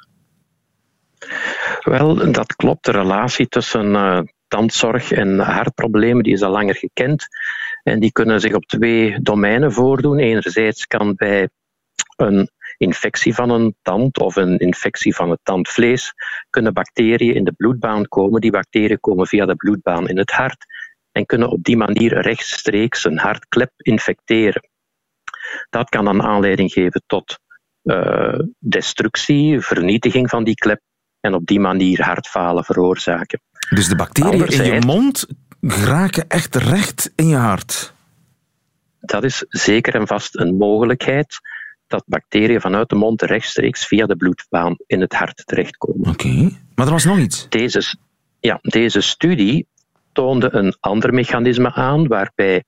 Wel, 1.81 2.31
dat 2.31 2.55
klopt. 2.55 2.85
De 2.85 2.91
relatie 2.91 3.47
tussen 3.47 3.85
uh, 3.85 4.19
tandzorg 4.47 5.11
en 5.11 5.39
hartproblemen 5.39 6.23
die 6.23 6.33
is 6.33 6.41
al 6.41 6.51
langer 6.51 6.75
gekend. 6.75 7.27
En 7.83 7.99
die 7.99 8.11
kunnen 8.11 8.41
zich 8.41 8.53
op 8.53 8.65
twee 8.65 9.21
domeinen 9.21 9.71
voordoen. 9.71 10.19
Enerzijds 10.19 10.87
kan 10.87 11.15
bij 11.15 11.49
een 12.15 12.49
infectie 12.77 13.33
van 13.33 13.49
een 13.49 13.75
tand 13.81 14.19
of 14.19 14.35
een 14.35 14.57
infectie 14.57 15.15
van 15.15 15.29
het 15.29 15.39
tandvlees 15.43 16.13
kunnen 16.49 16.73
bacteriën 16.73 17.35
in 17.35 17.43
de 17.43 17.51
bloedbaan 17.51 18.07
komen. 18.07 18.41
Die 18.41 18.51
bacteriën 18.51 18.99
komen 18.99 19.27
via 19.27 19.45
de 19.45 19.55
bloedbaan 19.55 20.07
in 20.07 20.17
het 20.17 20.31
hart 20.31 20.65
en 21.11 21.25
kunnen 21.25 21.49
op 21.49 21.63
die 21.63 21.77
manier 21.77 22.21
rechtstreeks 22.21 23.05
een 23.05 23.17
hartklep 23.17 23.71
infecteren. 23.77 24.69
Dat 25.69 25.89
kan 25.89 26.05
dan 26.05 26.21
aanleiding 26.21 26.71
geven 26.71 27.03
tot 27.05 27.39
uh, 27.83 28.39
destructie, 28.59 29.59
vernietiging 29.61 30.29
van 30.29 30.43
die 30.43 30.55
klep 30.55 30.81
en 31.19 31.33
op 31.33 31.45
die 31.45 31.59
manier 31.59 32.03
hartfalen 32.03 32.63
veroorzaken. 32.63 33.41
Dus 33.69 33.87
de 33.87 33.95
bacteriën 33.95 34.47
in 34.47 34.73
je 34.73 34.85
mond 34.85 35.25
raken 35.61 36.27
echt 36.27 36.55
recht 36.55 37.11
in 37.15 37.27
je 37.27 37.35
hart? 37.35 37.93
Dat 38.99 39.23
is 39.23 39.45
zeker 39.47 39.95
en 39.95 40.07
vast 40.07 40.37
een 40.37 40.57
mogelijkheid 40.57 41.39
dat 41.87 42.03
bacteriën 42.05 42.61
vanuit 42.61 42.89
de 42.89 42.95
mond 42.95 43.21
rechtstreeks 43.21 43.85
via 43.85 44.05
de 44.05 44.15
bloedbaan 44.15 44.75
in 44.85 45.01
het 45.01 45.13
hart 45.13 45.41
terechtkomen. 45.45 46.09
Oké, 46.09 46.49
maar 46.75 46.85
er 46.85 46.91
was 46.91 47.05
nog 47.05 47.17
iets. 47.17 47.49
Deze, 47.49 47.97
ja, 48.39 48.59
deze 48.61 49.01
studie 49.01 49.67
toonde 50.11 50.53
een 50.53 50.75
ander 50.79 51.13
mechanisme 51.13 51.73
aan 51.73 52.07
waarbij 52.07 52.63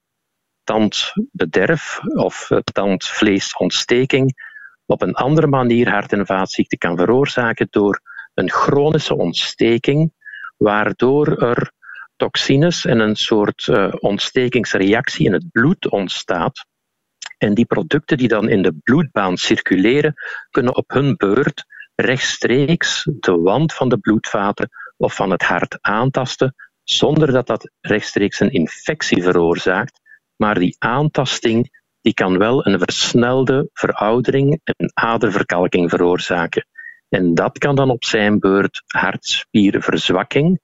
tandbederf 0.64 2.00
of 2.16 2.50
tandvleesontsteking 2.64 4.48
op 4.86 5.02
een 5.02 5.14
andere 5.14 5.48
manier 5.48 5.90
hart- 5.90 6.14
en 6.14 6.26
vaatziekten 6.26 6.78
kan 6.78 6.98
veroorzaken 6.98 7.68
door 7.70 8.02
een 8.34 8.52
chronische 8.52 9.18
ontsteking, 9.18 10.14
waardoor 10.58 11.28
er 11.38 11.72
toxines 12.16 12.86
en 12.86 13.00
een 13.00 13.16
soort 13.16 13.68
uh, 13.68 13.94
ontstekingsreactie 14.00 15.26
in 15.26 15.34
het 15.34 15.52
bloed 15.52 15.90
ontstaat. 15.90 16.66
En 17.40 17.54
die 17.54 17.66
producten 17.66 18.18
die 18.18 18.28
dan 18.28 18.50
in 18.50 18.62
de 18.62 18.76
bloedbaan 18.84 19.38
circuleren, 19.38 20.14
kunnen 20.50 20.76
op 20.76 20.90
hun 20.90 21.16
beurt 21.16 21.66
rechtstreeks 21.96 23.10
de 23.20 23.38
wand 23.38 23.74
van 23.74 23.90
de 23.90 23.98
bloedvaten 23.98 24.70
of 24.98 25.16
van 25.16 25.32
het 25.32 25.44
hart 25.44 25.78
aantasten, 25.82 26.56
zonder 26.84 27.32
dat 27.32 27.48
dat 27.48 27.72
rechtstreeks 27.82 28.40
een 28.40 28.52
infectie 28.52 29.24
veroorzaakt. 29.24 30.00
Maar 30.36 30.60
die 30.60 30.76
aantasting 30.78 31.78
die 32.02 32.14
kan 32.14 32.38
wel 32.38 32.66
een 32.66 32.80
versnelde 32.80 33.70
veroudering 33.74 34.60
en 34.64 34.92
aderverkalking 34.94 35.90
veroorzaken. 35.90 36.66
En 37.10 37.34
dat 37.34 37.58
kan 37.58 37.76
dan 37.76 37.90
op 37.90 38.04
zijn 38.04 38.40
beurt 38.40 38.84
hartspierverzwakking 38.88 40.60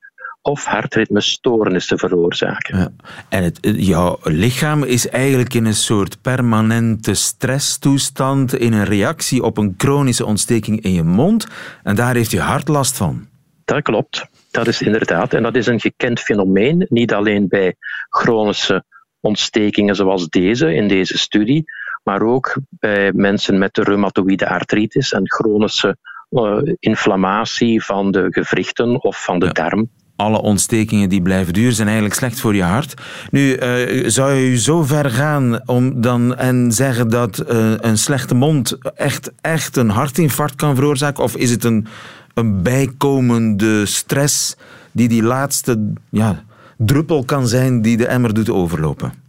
of 0.45 0.65
hartritmestoornissen 0.65 1.99
veroorzaken. 1.99 2.77
Ja. 2.77 2.89
En 3.29 3.43
het, 3.43 3.59
jouw 3.61 4.19
lichaam 4.23 4.83
is 4.83 5.09
eigenlijk 5.09 5.53
in 5.53 5.65
een 5.65 5.73
soort 5.73 6.21
permanente 6.21 7.13
stresstoestand, 7.13 8.53
in 8.53 8.73
een 8.73 8.85
reactie 8.85 9.43
op 9.43 9.57
een 9.57 9.73
chronische 9.77 10.25
ontsteking 10.25 10.81
in 10.81 10.93
je 10.93 11.03
mond. 11.03 11.47
En 11.83 11.95
daar 11.95 12.15
heeft 12.15 12.31
je 12.31 12.39
hart 12.39 12.67
last 12.67 12.97
van. 12.97 13.27
Dat 13.63 13.81
klopt. 13.81 14.27
Dat 14.51 14.67
is 14.67 14.81
inderdaad. 14.81 15.33
En 15.33 15.43
dat 15.43 15.55
is 15.55 15.67
een 15.67 15.79
gekend 15.79 16.19
fenomeen, 16.19 16.85
niet 16.89 17.13
alleen 17.13 17.47
bij 17.47 17.75
chronische 18.09 18.83
ontstekingen 19.19 19.95
zoals 19.95 20.29
deze 20.29 20.73
in 20.73 20.87
deze 20.87 21.17
studie, 21.17 21.63
maar 22.03 22.21
ook 22.21 22.57
bij 22.69 23.11
mensen 23.13 23.57
met 23.57 23.73
de 23.73 23.83
reumatoïde 23.83 24.49
artritis 24.49 25.11
en 25.11 25.31
chronische 25.31 25.97
uh, 26.29 26.57
inflammatie 26.79 27.83
van 27.83 28.11
de 28.11 28.27
gewrichten 28.29 29.03
of 29.03 29.23
van 29.23 29.39
de 29.39 29.51
darm 29.51 29.89
alle 30.15 30.41
ontstekingen 30.41 31.09
die 31.09 31.21
blijven 31.21 31.53
duren 31.53 31.73
zijn 31.73 31.87
eigenlijk 31.87 32.17
slecht 32.17 32.39
voor 32.39 32.55
je 32.55 32.63
hart. 32.63 32.93
Nu, 33.31 33.57
uh, 33.57 34.09
zou 34.09 34.33
je 34.33 34.57
zo 34.57 34.83
ver 34.83 35.09
gaan 35.09 35.67
om 35.67 36.01
dan 36.01 36.35
en 36.35 36.71
zeggen 36.71 37.09
dat 37.09 37.43
uh, 37.51 37.73
een 37.77 37.97
slechte 37.97 38.35
mond 38.35 38.77
echt, 38.95 39.31
echt 39.41 39.75
een 39.75 39.89
hartinfarct 39.89 40.55
kan 40.55 40.75
veroorzaken? 40.75 41.23
Of 41.23 41.35
is 41.35 41.51
het 41.51 41.63
een, 41.63 41.87
een 42.33 42.63
bijkomende 42.63 43.85
stress 43.85 44.55
die 44.91 45.07
die 45.07 45.23
laatste 45.23 45.93
ja, 46.09 46.43
druppel 46.77 47.23
kan 47.23 47.47
zijn 47.47 47.81
die 47.81 47.97
de 47.97 48.07
emmer 48.07 48.33
doet 48.33 48.49
overlopen? 48.49 49.23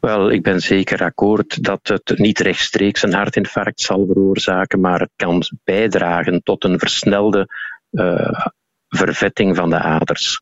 Wel, 0.00 0.30
ik 0.30 0.42
ben 0.42 0.60
zeker 0.60 1.02
akkoord 1.02 1.64
dat 1.64 1.80
het 1.82 2.18
niet 2.18 2.38
rechtstreeks 2.38 3.02
een 3.02 3.14
hartinfarct 3.14 3.80
zal 3.80 4.06
veroorzaken, 4.06 4.80
maar 4.80 5.00
het 5.00 5.10
kan 5.16 5.42
bijdragen 5.64 6.42
tot 6.42 6.64
een 6.64 6.78
versnelde 6.78 7.48
uh, 7.90 8.46
vervetting 8.88 9.56
van 9.56 9.70
de 9.70 9.78
aders. 9.78 10.40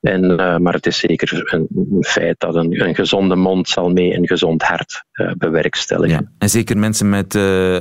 En, 0.00 0.24
uh, 0.24 0.56
maar 0.56 0.72
het 0.72 0.86
is 0.86 0.98
zeker 0.98 1.54
een, 1.54 1.68
feit 2.00 2.40
dat 2.40 2.54
een, 2.54 2.86
een, 2.86 2.94
gezonde 2.94 3.36
mond 3.36 3.68
zal 3.68 3.90
mee 3.90 4.14
een 4.14 4.26
gezond 4.26 4.62
hart 4.62 5.04
uh, 5.12 5.32
bewerkstelligen. 5.38 6.20
Ja, 6.22 6.30
en 6.38 6.50
zeker 6.50 6.78
mensen 6.78 7.08
met 7.08 7.34
uh, 7.34 7.80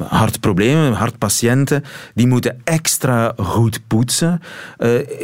hartproblemen, 0.00 0.92
hartpatiënten, 0.92 1.84
die 2.14 2.26
moeten 2.26 2.60
extra 2.64 3.32
goed 3.36 3.80
poetsen. 3.86 4.40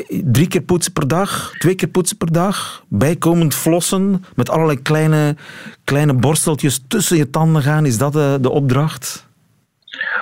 drie 0.09 0.49
keer 0.49 0.63
poetsen 0.63 0.93
per 0.93 1.09
dag, 1.09 1.53
twee 1.59 1.75
keer 1.75 1.89
poetsen 1.89 2.17
per 2.17 2.33
dag, 2.33 2.85
bijkomend 2.89 3.55
flossen, 3.55 4.25
met 4.35 4.51
allerlei 4.51 4.83
kleine, 4.83 5.37
kleine 5.85 6.15
borsteltjes 6.15 6.85
tussen 6.89 7.17
je 7.17 7.31
tanden 7.31 7.63
gaan. 7.63 7.87
Is 7.87 7.99
dat 7.99 8.13
de 8.13 8.51
opdracht? 8.51 9.31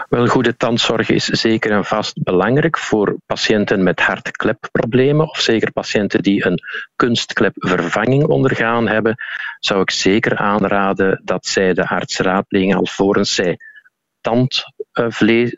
Wel, 0.08 0.26
goede 0.26 0.56
tandzorg 0.56 1.08
is 1.08 1.24
zeker 1.24 1.70
en 1.70 1.84
vast 1.84 2.22
belangrijk 2.22 2.78
voor 2.78 3.16
patiënten 3.26 3.82
met 3.82 4.00
hartklepproblemen 4.00 5.28
of 5.28 5.40
zeker 5.40 5.72
patiënten 5.72 6.22
die 6.22 6.46
een 6.46 6.58
kunstklepvervanging 6.96 8.24
ondergaan 8.24 8.88
hebben, 8.88 9.16
zou 9.58 9.80
ik 9.80 9.90
zeker 9.90 10.36
aanraden 10.36 11.20
dat 11.24 11.46
zij 11.46 11.74
de 11.74 11.88
arts 11.88 12.18
raadplegen 12.18 12.76
alvorens 12.76 13.34
zij 13.34 13.58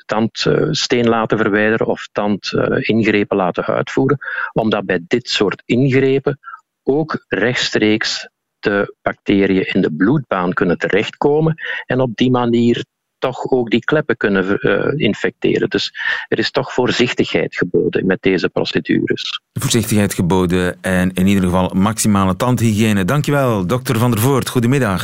tandsteen 0.06 1.08
laten 1.08 1.38
verwijderen 1.38 1.86
of 1.86 2.08
tandingrepen 2.12 3.36
laten 3.36 3.64
uitvoeren, 3.64 4.18
omdat 4.52 4.84
bij 4.84 5.04
dit 5.06 5.28
soort 5.28 5.62
ingrepen 5.64 6.38
ook 6.82 7.24
rechtstreeks 7.28 8.28
de 8.58 8.94
bacteriën 9.02 9.66
in 9.66 9.80
de 9.80 9.92
bloedbaan 9.92 10.52
kunnen 10.52 10.78
terechtkomen 10.78 11.54
en 11.86 12.00
op 12.00 12.16
die 12.16 12.30
manier 12.30 12.84
toch 13.22 13.50
ook 13.50 13.70
die 13.70 13.84
kleppen 13.84 14.16
kunnen 14.16 14.58
uh, 14.60 15.06
infecteren. 15.06 15.70
Dus 15.70 15.94
er 16.28 16.38
is 16.38 16.50
toch 16.50 16.72
voorzichtigheid 16.72 17.56
geboden 17.56 18.06
met 18.06 18.22
deze 18.22 18.48
procedures. 18.48 19.40
Voorzichtigheid 19.52 20.14
geboden 20.14 20.76
en 20.80 21.12
in 21.14 21.26
ieder 21.26 21.44
geval 21.44 21.70
maximale 21.74 22.36
tandhygiëne. 22.36 23.04
Dankjewel, 23.04 23.66
dokter 23.66 23.98
Van 23.98 24.10
der 24.10 24.20
Voort. 24.20 24.48
Goedemiddag. 24.48 25.02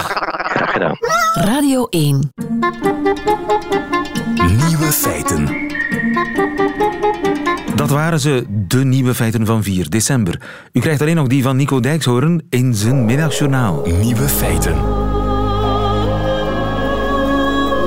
Graag 0.48 0.72
gedaan. 0.72 0.96
Radio 1.35 1.87
1. 1.87 2.33
Nieuwe 4.66 4.92
feiten. 4.92 5.66
Dat 7.74 7.90
waren 7.90 8.20
ze, 8.20 8.44
de 8.48 8.85
nieuwe 8.85 9.14
feiten 9.14 9.46
van 9.46 9.62
4 9.62 9.90
december. 9.90 10.40
U 10.72 10.81
krijgt 10.81 11.00
alleen 11.00 11.16
nog 11.16 11.26
die 11.26 11.42
van 11.42 11.57
Nico 11.57 11.81
Dijkshoorn 11.81 12.46
in 12.50 12.74
zijn 12.74 13.04
middagjournaal. 13.04 13.87
Nieuwe 13.87 14.28
feiten. 14.28 14.98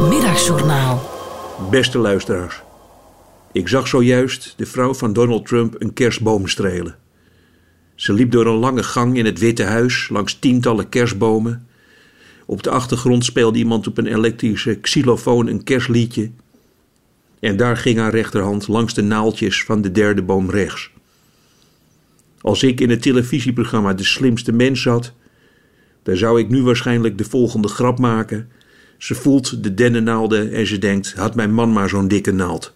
Middagjournaal. 0.10 1.10
Beste 1.70 1.98
luisteraars. 1.98 2.62
Ik 3.52 3.68
zag 3.68 3.88
zojuist 3.88 4.54
de 4.58 4.66
vrouw 4.66 4.94
van 4.94 5.14
Donald 5.14 5.46
Trump 5.46 5.76
een 5.82 5.94
kerstboom 5.94 6.48
strelen. 6.48 6.98
Ze 7.96 8.14
liep 8.14 8.32
door 8.32 8.46
een 8.46 8.58
lange 8.58 8.84
gang 8.84 9.18
in 9.18 9.26
het 9.26 9.40
Witte 9.40 9.64
Huis 9.64 10.10
langs 10.10 10.40
tientallen 10.40 10.90
kerstbomen. 10.90 11.68
Op 12.46 12.64
de 12.64 12.70
achtergrond 12.70 13.26
speelde 13.26 13.58
iemand 13.58 13.88
op 13.88 13.98
een 13.98 14.08
elektrische 14.08 14.76
xylofoon 14.76 15.48
een 15.48 15.64
kerstliedje 15.64 16.32
en 17.40 17.58
daar 17.58 17.78
ging 17.78 17.98
haar 17.98 18.12
rechterhand 18.12 18.68
langs 18.68 18.94
de 18.94 19.04
naaldjes 19.04 19.64
van 19.64 19.82
de 19.82 19.92
derde 19.92 20.22
boom 20.22 20.50
rechts. 20.50 20.92
Als 22.42 22.64
ik 22.64 22.80
in 22.80 22.90
het 22.90 23.02
televisieprogramma 23.02 23.94
De 23.94 24.04
Slimste 24.04 24.52
Mens 24.52 24.82
zat, 24.82 25.14
dan 26.04 26.16
zou 26.16 26.40
ik 26.40 26.50
nu 26.50 26.64
waarschijnlijk 26.64 27.18
de 27.18 27.24
volgende 27.24 27.68
grap 27.68 28.00
maken. 28.00 28.50
Ze 29.02 29.16
voelt 29.16 29.64
de 29.64 29.74
dennennaalden 29.74 30.52
en 30.52 30.68
ze 30.68 30.78
denkt: 30.78 31.14
had 31.14 31.36
mijn 31.36 31.54
man 31.54 31.74
maar 31.74 31.90
zo'n 31.90 32.08
dikke 32.08 32.32
naald. 32.32 32.74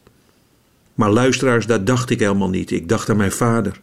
Maar 0.94 1.12
luisteraars, 1.12 1.66
dat 1.66 1.88
dacht 1.88 2.10
ik 2.10 2.20
helemaal 2.20 2.50
niet. 2.50 2.72
Ik 2.72 2.90
dacht 2.90 3.10
aan 3.10 3.18
mijn 3.18 3.32
vader. 3.32 3.82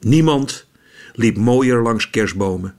Niemand 0.00 0.66
liep 1.14 1.36
mooier 1.36 1.82
langs 1.82 2.10
kerstbomen. 2.10 2.74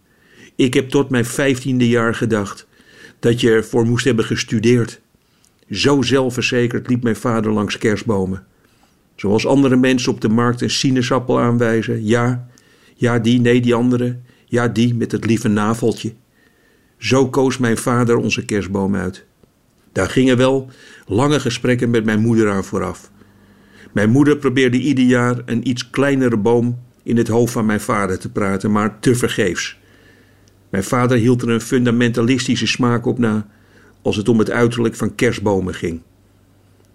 Ik 0.56 0.74
heb 0.74 0.90
tot 0.90 1.10
mijn 1.10 1.26
vijftiende 1.26 1.88
jaar 1.88 2.16
gedacht 2.16 2.68
dat 3.20 3.42
je 3.42 3.52
ervoor 3.52 3.86
moest 3.86 4.06
hebben 4.06 4.26
gestudeerd. 4.26 5.02
Zo 5.70 6.02
zelfverzekerd 6.02 6.88
liep 6.88 7.04
mijn 7.04 7.16
vader 7.16 7.52
langs 7.52 7.78
kerstbomen. 7.78 8.46
Zoals 9.16 9.46
andere 9.46 9.76
mensen 9.76 10.12
op 10.12 10.22
de 10.22 10.30
markt 10.30 10.62
een 10.62 10.70
sinaasappel 10.70 11.40
aanwijzen. 11.40 12.06
Ja, 12.06 12.48
ja 12.96 13.20
die, 13.20 13.40
nee 13.40 13.62
die 13.62 13.76
andere. 13.76 14.20
Ja 14.46 14.68
die 14.68 14.96
met 14.96 15.12
het 15.12 15.26
lieve 15.26 15.48
naveltje. 15.48 16.14
Zo 17.04 17.30
koos 17.30 17.58
mijn 17.58 17.78
vader 17.78 18.16
onze 18.16 18.46
kerstboom 18.46 18.96
uit. 18.96 19.26
Daar 19.92 20.10
gingen 20.10 20.38
wel 20.38 20.70
lange 21.08 21.40
gesprekken 21.40 21.90
met 21.90 22.06
mijn 22.06 22.20
moeder 22.20 22.52
aan 22.52 22.64
vooraf. 22.64 23.12
Mijn 23.92 24.10
moeder 24.10 24.38
probeerde 24.38 24.78
ieder 24.78 25.06
jaar 25.06 25.42
een 25.46 25.68
iets 25.68 25.90
kleinere 25.90 26.38
boom 26.38 26.80
in 27.04 27.18
het 27.18 27.28
hoofd 27.28 27.54
van 27.54 27.66
mijn 27.66 27.80
vader 27.80 28.20
te 28.20 28.32
praten, 28.32 28.72
maar 28.72 29.00
tevergeefs. 29.00 29.80
Mijn 30.70 30.84
vader 30.84 31.18
hield 31.18 31.42
er 31.42 31.50
een 31.50 31.62
fundamentalistische 31.62 32.68
smaak 32.68 33.06
op 33.06 33.20
na 33.20 33.48
als 34.02 34.16
het 34.16 34.30
om 34.30 34.40
het 34.40 34.52
uiterlijk 34.52 34.96
van 34.96 35.16
kerstbomen 35.16 35.74
ging. 35.74 36.02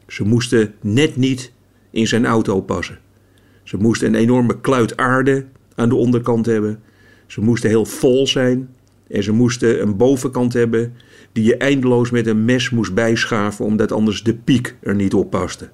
Ze 0.07 0.25
moesten 0.25 0.75
net 0.81 1.17
niet 1.17 1.53
in 1.91 2.07
zijn 2.07 2.27
auto 2.27 2.61
passen. 2.61 2.99
Ze 3.63 3.77
moesten 3.77 4.09
een 4.09 4.21
enorme 4.21 4.61
kluit 4.61 4.97
aarde 4.97 5.47
aan 5.75 5.89
de 5.89 5.95
onderkant 5.95 6.47
hebben. 6.47 6.83
Ze 7.27 7.41
moesten 7.41 7.69
heel 7.69 7.85
vol 7.85 8.27
zijn. 8.27 8.69
En 9.09 9.23
ze 9.23 9.33
moesten 9.33 9.83
een 9.83 9.97
bovenkant 9.97 10.53
hebben 10.53 10.95
die 11.33 11.45
je 11.45 11.57
eindeloos 11.57 12.11
met 12.11 12.27
een 12.27 12.45
mes 12.45 12.71
moest 12.71 12.95
bijschaven 12.95 13.65
omdat 13.65 13.93
anders 13.93 14.23
de 14.23 14.35
piek 14.35 14.77
er 14.81 14.95
niet 14.95 15.15
op 15.15 15.31
paste. 15.31 15.69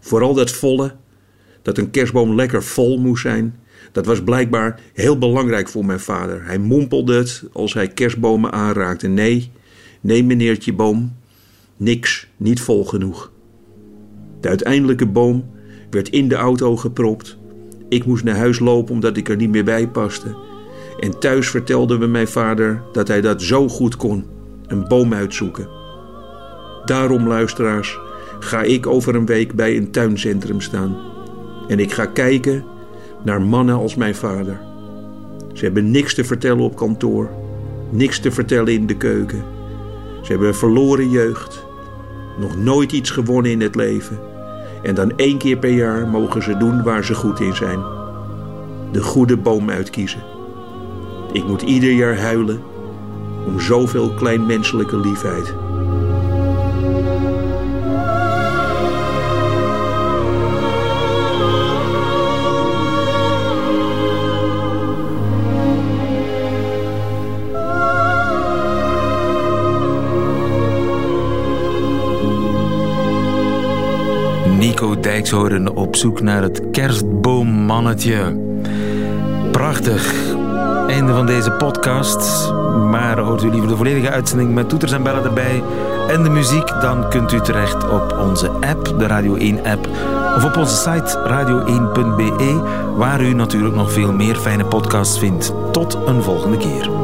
Vooral 0.00 0.34
dat 0.34 0.50
volle, 0.50 0.94
dat 1.62 1.78
een 1.78 1.90
kerstboom 1.90 2.34
lekker 2.34 2.62
vol 2.62 2.98
moest 2.98 3.22
zijn, 3.22 3.58
dat 3.92 4.06
was 4.06 4.22
blijkbaar 4.22 4.80
heel 4.92 5.18
belangrijk 5.18 5.68
voor 5.68 5.84
mijn 5.84 6.00
vader. 6.00 6.44
Hij 6.44 6.58
mompelde 6.58 7.14
het 7.14 7.44
als 7.52 7.74
hij 7.74 7.88
kerstbomen 7.88 8.52
aanraakte. 8.52 9.08
Nee, 9.08 9.50
Nee, 10.04 10.24
meneertje 10.24 10.72
boom, 10.72 11.12
niks, 11.76 12.28
niet 12.36 12.60
vol 12.60 12.84
genoeg. 12.84 13.32
De 14.40 14.48
uiteindelijke 14.48 15.06
boom 15.06 15.44
werd 15.90 16.08
in 16.08 16.28
de 16.28 16.34
auto 16.34 16.76
gepropt. 16.76 17.38
Ik 17.88 18.06
moest 18.06 18.24
naar 18.24 18.36
huis 18.36 18.58
lopen 18.58 18.94
omdat 18.94 19.16
ik 19.16 19.28
er 19.28 19.36
niet 19.36 19.50
meer 19.50 19.64
bij 19.64 19.88
paste. 19.88 20.36
En 21.04 21.18
thuis 21.18 21.50
vertelde 21.50 21.98
me 21.98 22.06
mijn 22.06 22.28
vader 22.28 22.82
dat 22.92 23.08
hij 23.08 23.20
dat 23.20 23.42
zo 23.42 23.68
goed 23.68 23.96
kon: 23.96 24.24
een 24.66 24.88
boom 24.88 25.14
uitzoeken. 25.14 25.68
Daarom, 26.84 27.28
luisteraars, 27.28 27.98
ga 28.40 28.62
ik 28.62 28.86
over 28.86 29.14
een 29.14 29.26
week 29.26 29.54
bij 29.54 29.76
een 29.76 29.90
tuincentrum 29.90 30.60
staan. 30.60 30.96
En 31.68 31.78
ik 31.78 31.92
ga 31.92 32.06
kijken 32.06 32.64
naar 33.24 33.42
mannen 33.42 33.74
als 33.74 33.94
mijn 33.94 34.14
vader. 34.14 34.60
Ze 35.52 35.64
hebben 35.64 35.90
niks 35.90 36.14
te 36.14 36.24
vertellen 36.24 36.64
op 36.64 36.76
kantoor, 36.76 37.28
niks 37.90 38.18
te 38.20 38.30
vertellen 38.30 38.72
in 38.72 38.86
de 38.86 38.96
keuken. 38.96 39.44
Ze 40.22 40.32
hebben 40.32 40.54
verloren 40.54 41.10
jeugd. 41.10 41.66
Nog 42.40 42.56
nooit 42.56 42.92
iets 42.92 43.10
gewonnen 43.10 43.50
in 43.50 43.60
het 43.60 43.74
leven. 43.74 44.18
En 44.82 44.94
dan 44.94 45.16
één 45.16 45.38
keer 45.38 45.56
per 45.56 45.72
jaar 45.72 46.08
mogen 46.08 46.42
ze 46.42 46.56
doen 46.56 46.82
waar 46.82 47.04
ze 47.04 47.14
goed 47.14 47.40
in 47.40 47.54
zijn. 47.54 47.80
De 48.92 49.02
goede 49.02 49.36
boom 49.36 49.70
uitkiezen. 49.70 50.33
Ik 51.34 51.46
moet 51.46 51.62
ieder 51.62 51.90
jaar 51.90 52.18
huilen 52.18 52.62
om 53.46 53.60
zoveel 53.60 54.14
kleinmenselijke 54.14 54.96
liefheid. 54.96 55.54
Nico 74.58 75.00
Dijkshoorn 75.00 75.70
op 75.70 75.96
zoek 75.96 76.20
naar 76.20 76.42
het 76.42 76.70
kerstboommannetje. 76.70 78.40
Prachtig. 79.50 80.33
Einde 80.86 81.12
van 81.12 81.26
deze 81.26 81.50
podcast. 81.50 82.52
Maar 82.90 83.18
hoort 83.18 83.42
u 83.42 83.50
liever 83.50 83.68
de 83.68 83.76
volledige 83.76 84.10
uitzending 84.10 84.54
met 84.54 84.68
toeters 84.68 84.92
en 84.92 85.02
bellen 85.02 85.24
erbij 85.24 85.62
en 86.08 86.22
de 86.22 86.30
muziek, 86.30 86.80
dan 86.80 87.08
kunt 87.08 87.32
u 87.32 87.40
terecht 87.40 87.88
op 87.88 88.18
onze 88.18 88.48
app, 88.48 88.94
de 88.98 89.06
Radio 89.06 89.36
1-app, 89.36 89.88
of 90.36 90.44
op 90.44 90.56
onze 90.56 90.76
site 90.76 91.18
radio1.be, 91.28 92.62
waar 92.96 93.22
u 93.22 93.32
natuurlijk 93.32 93.74
nog 93.74 93.92
veel 93.92 94.12
meer 94.12 94.36
fijne 94.36 94.64
podcasts 94.64 95.18
vindt. 95.18 95.52
Tot 95.72 95.98
een 96.06 96.22
volgende 96.22 96.56
keer. 96.56 97.03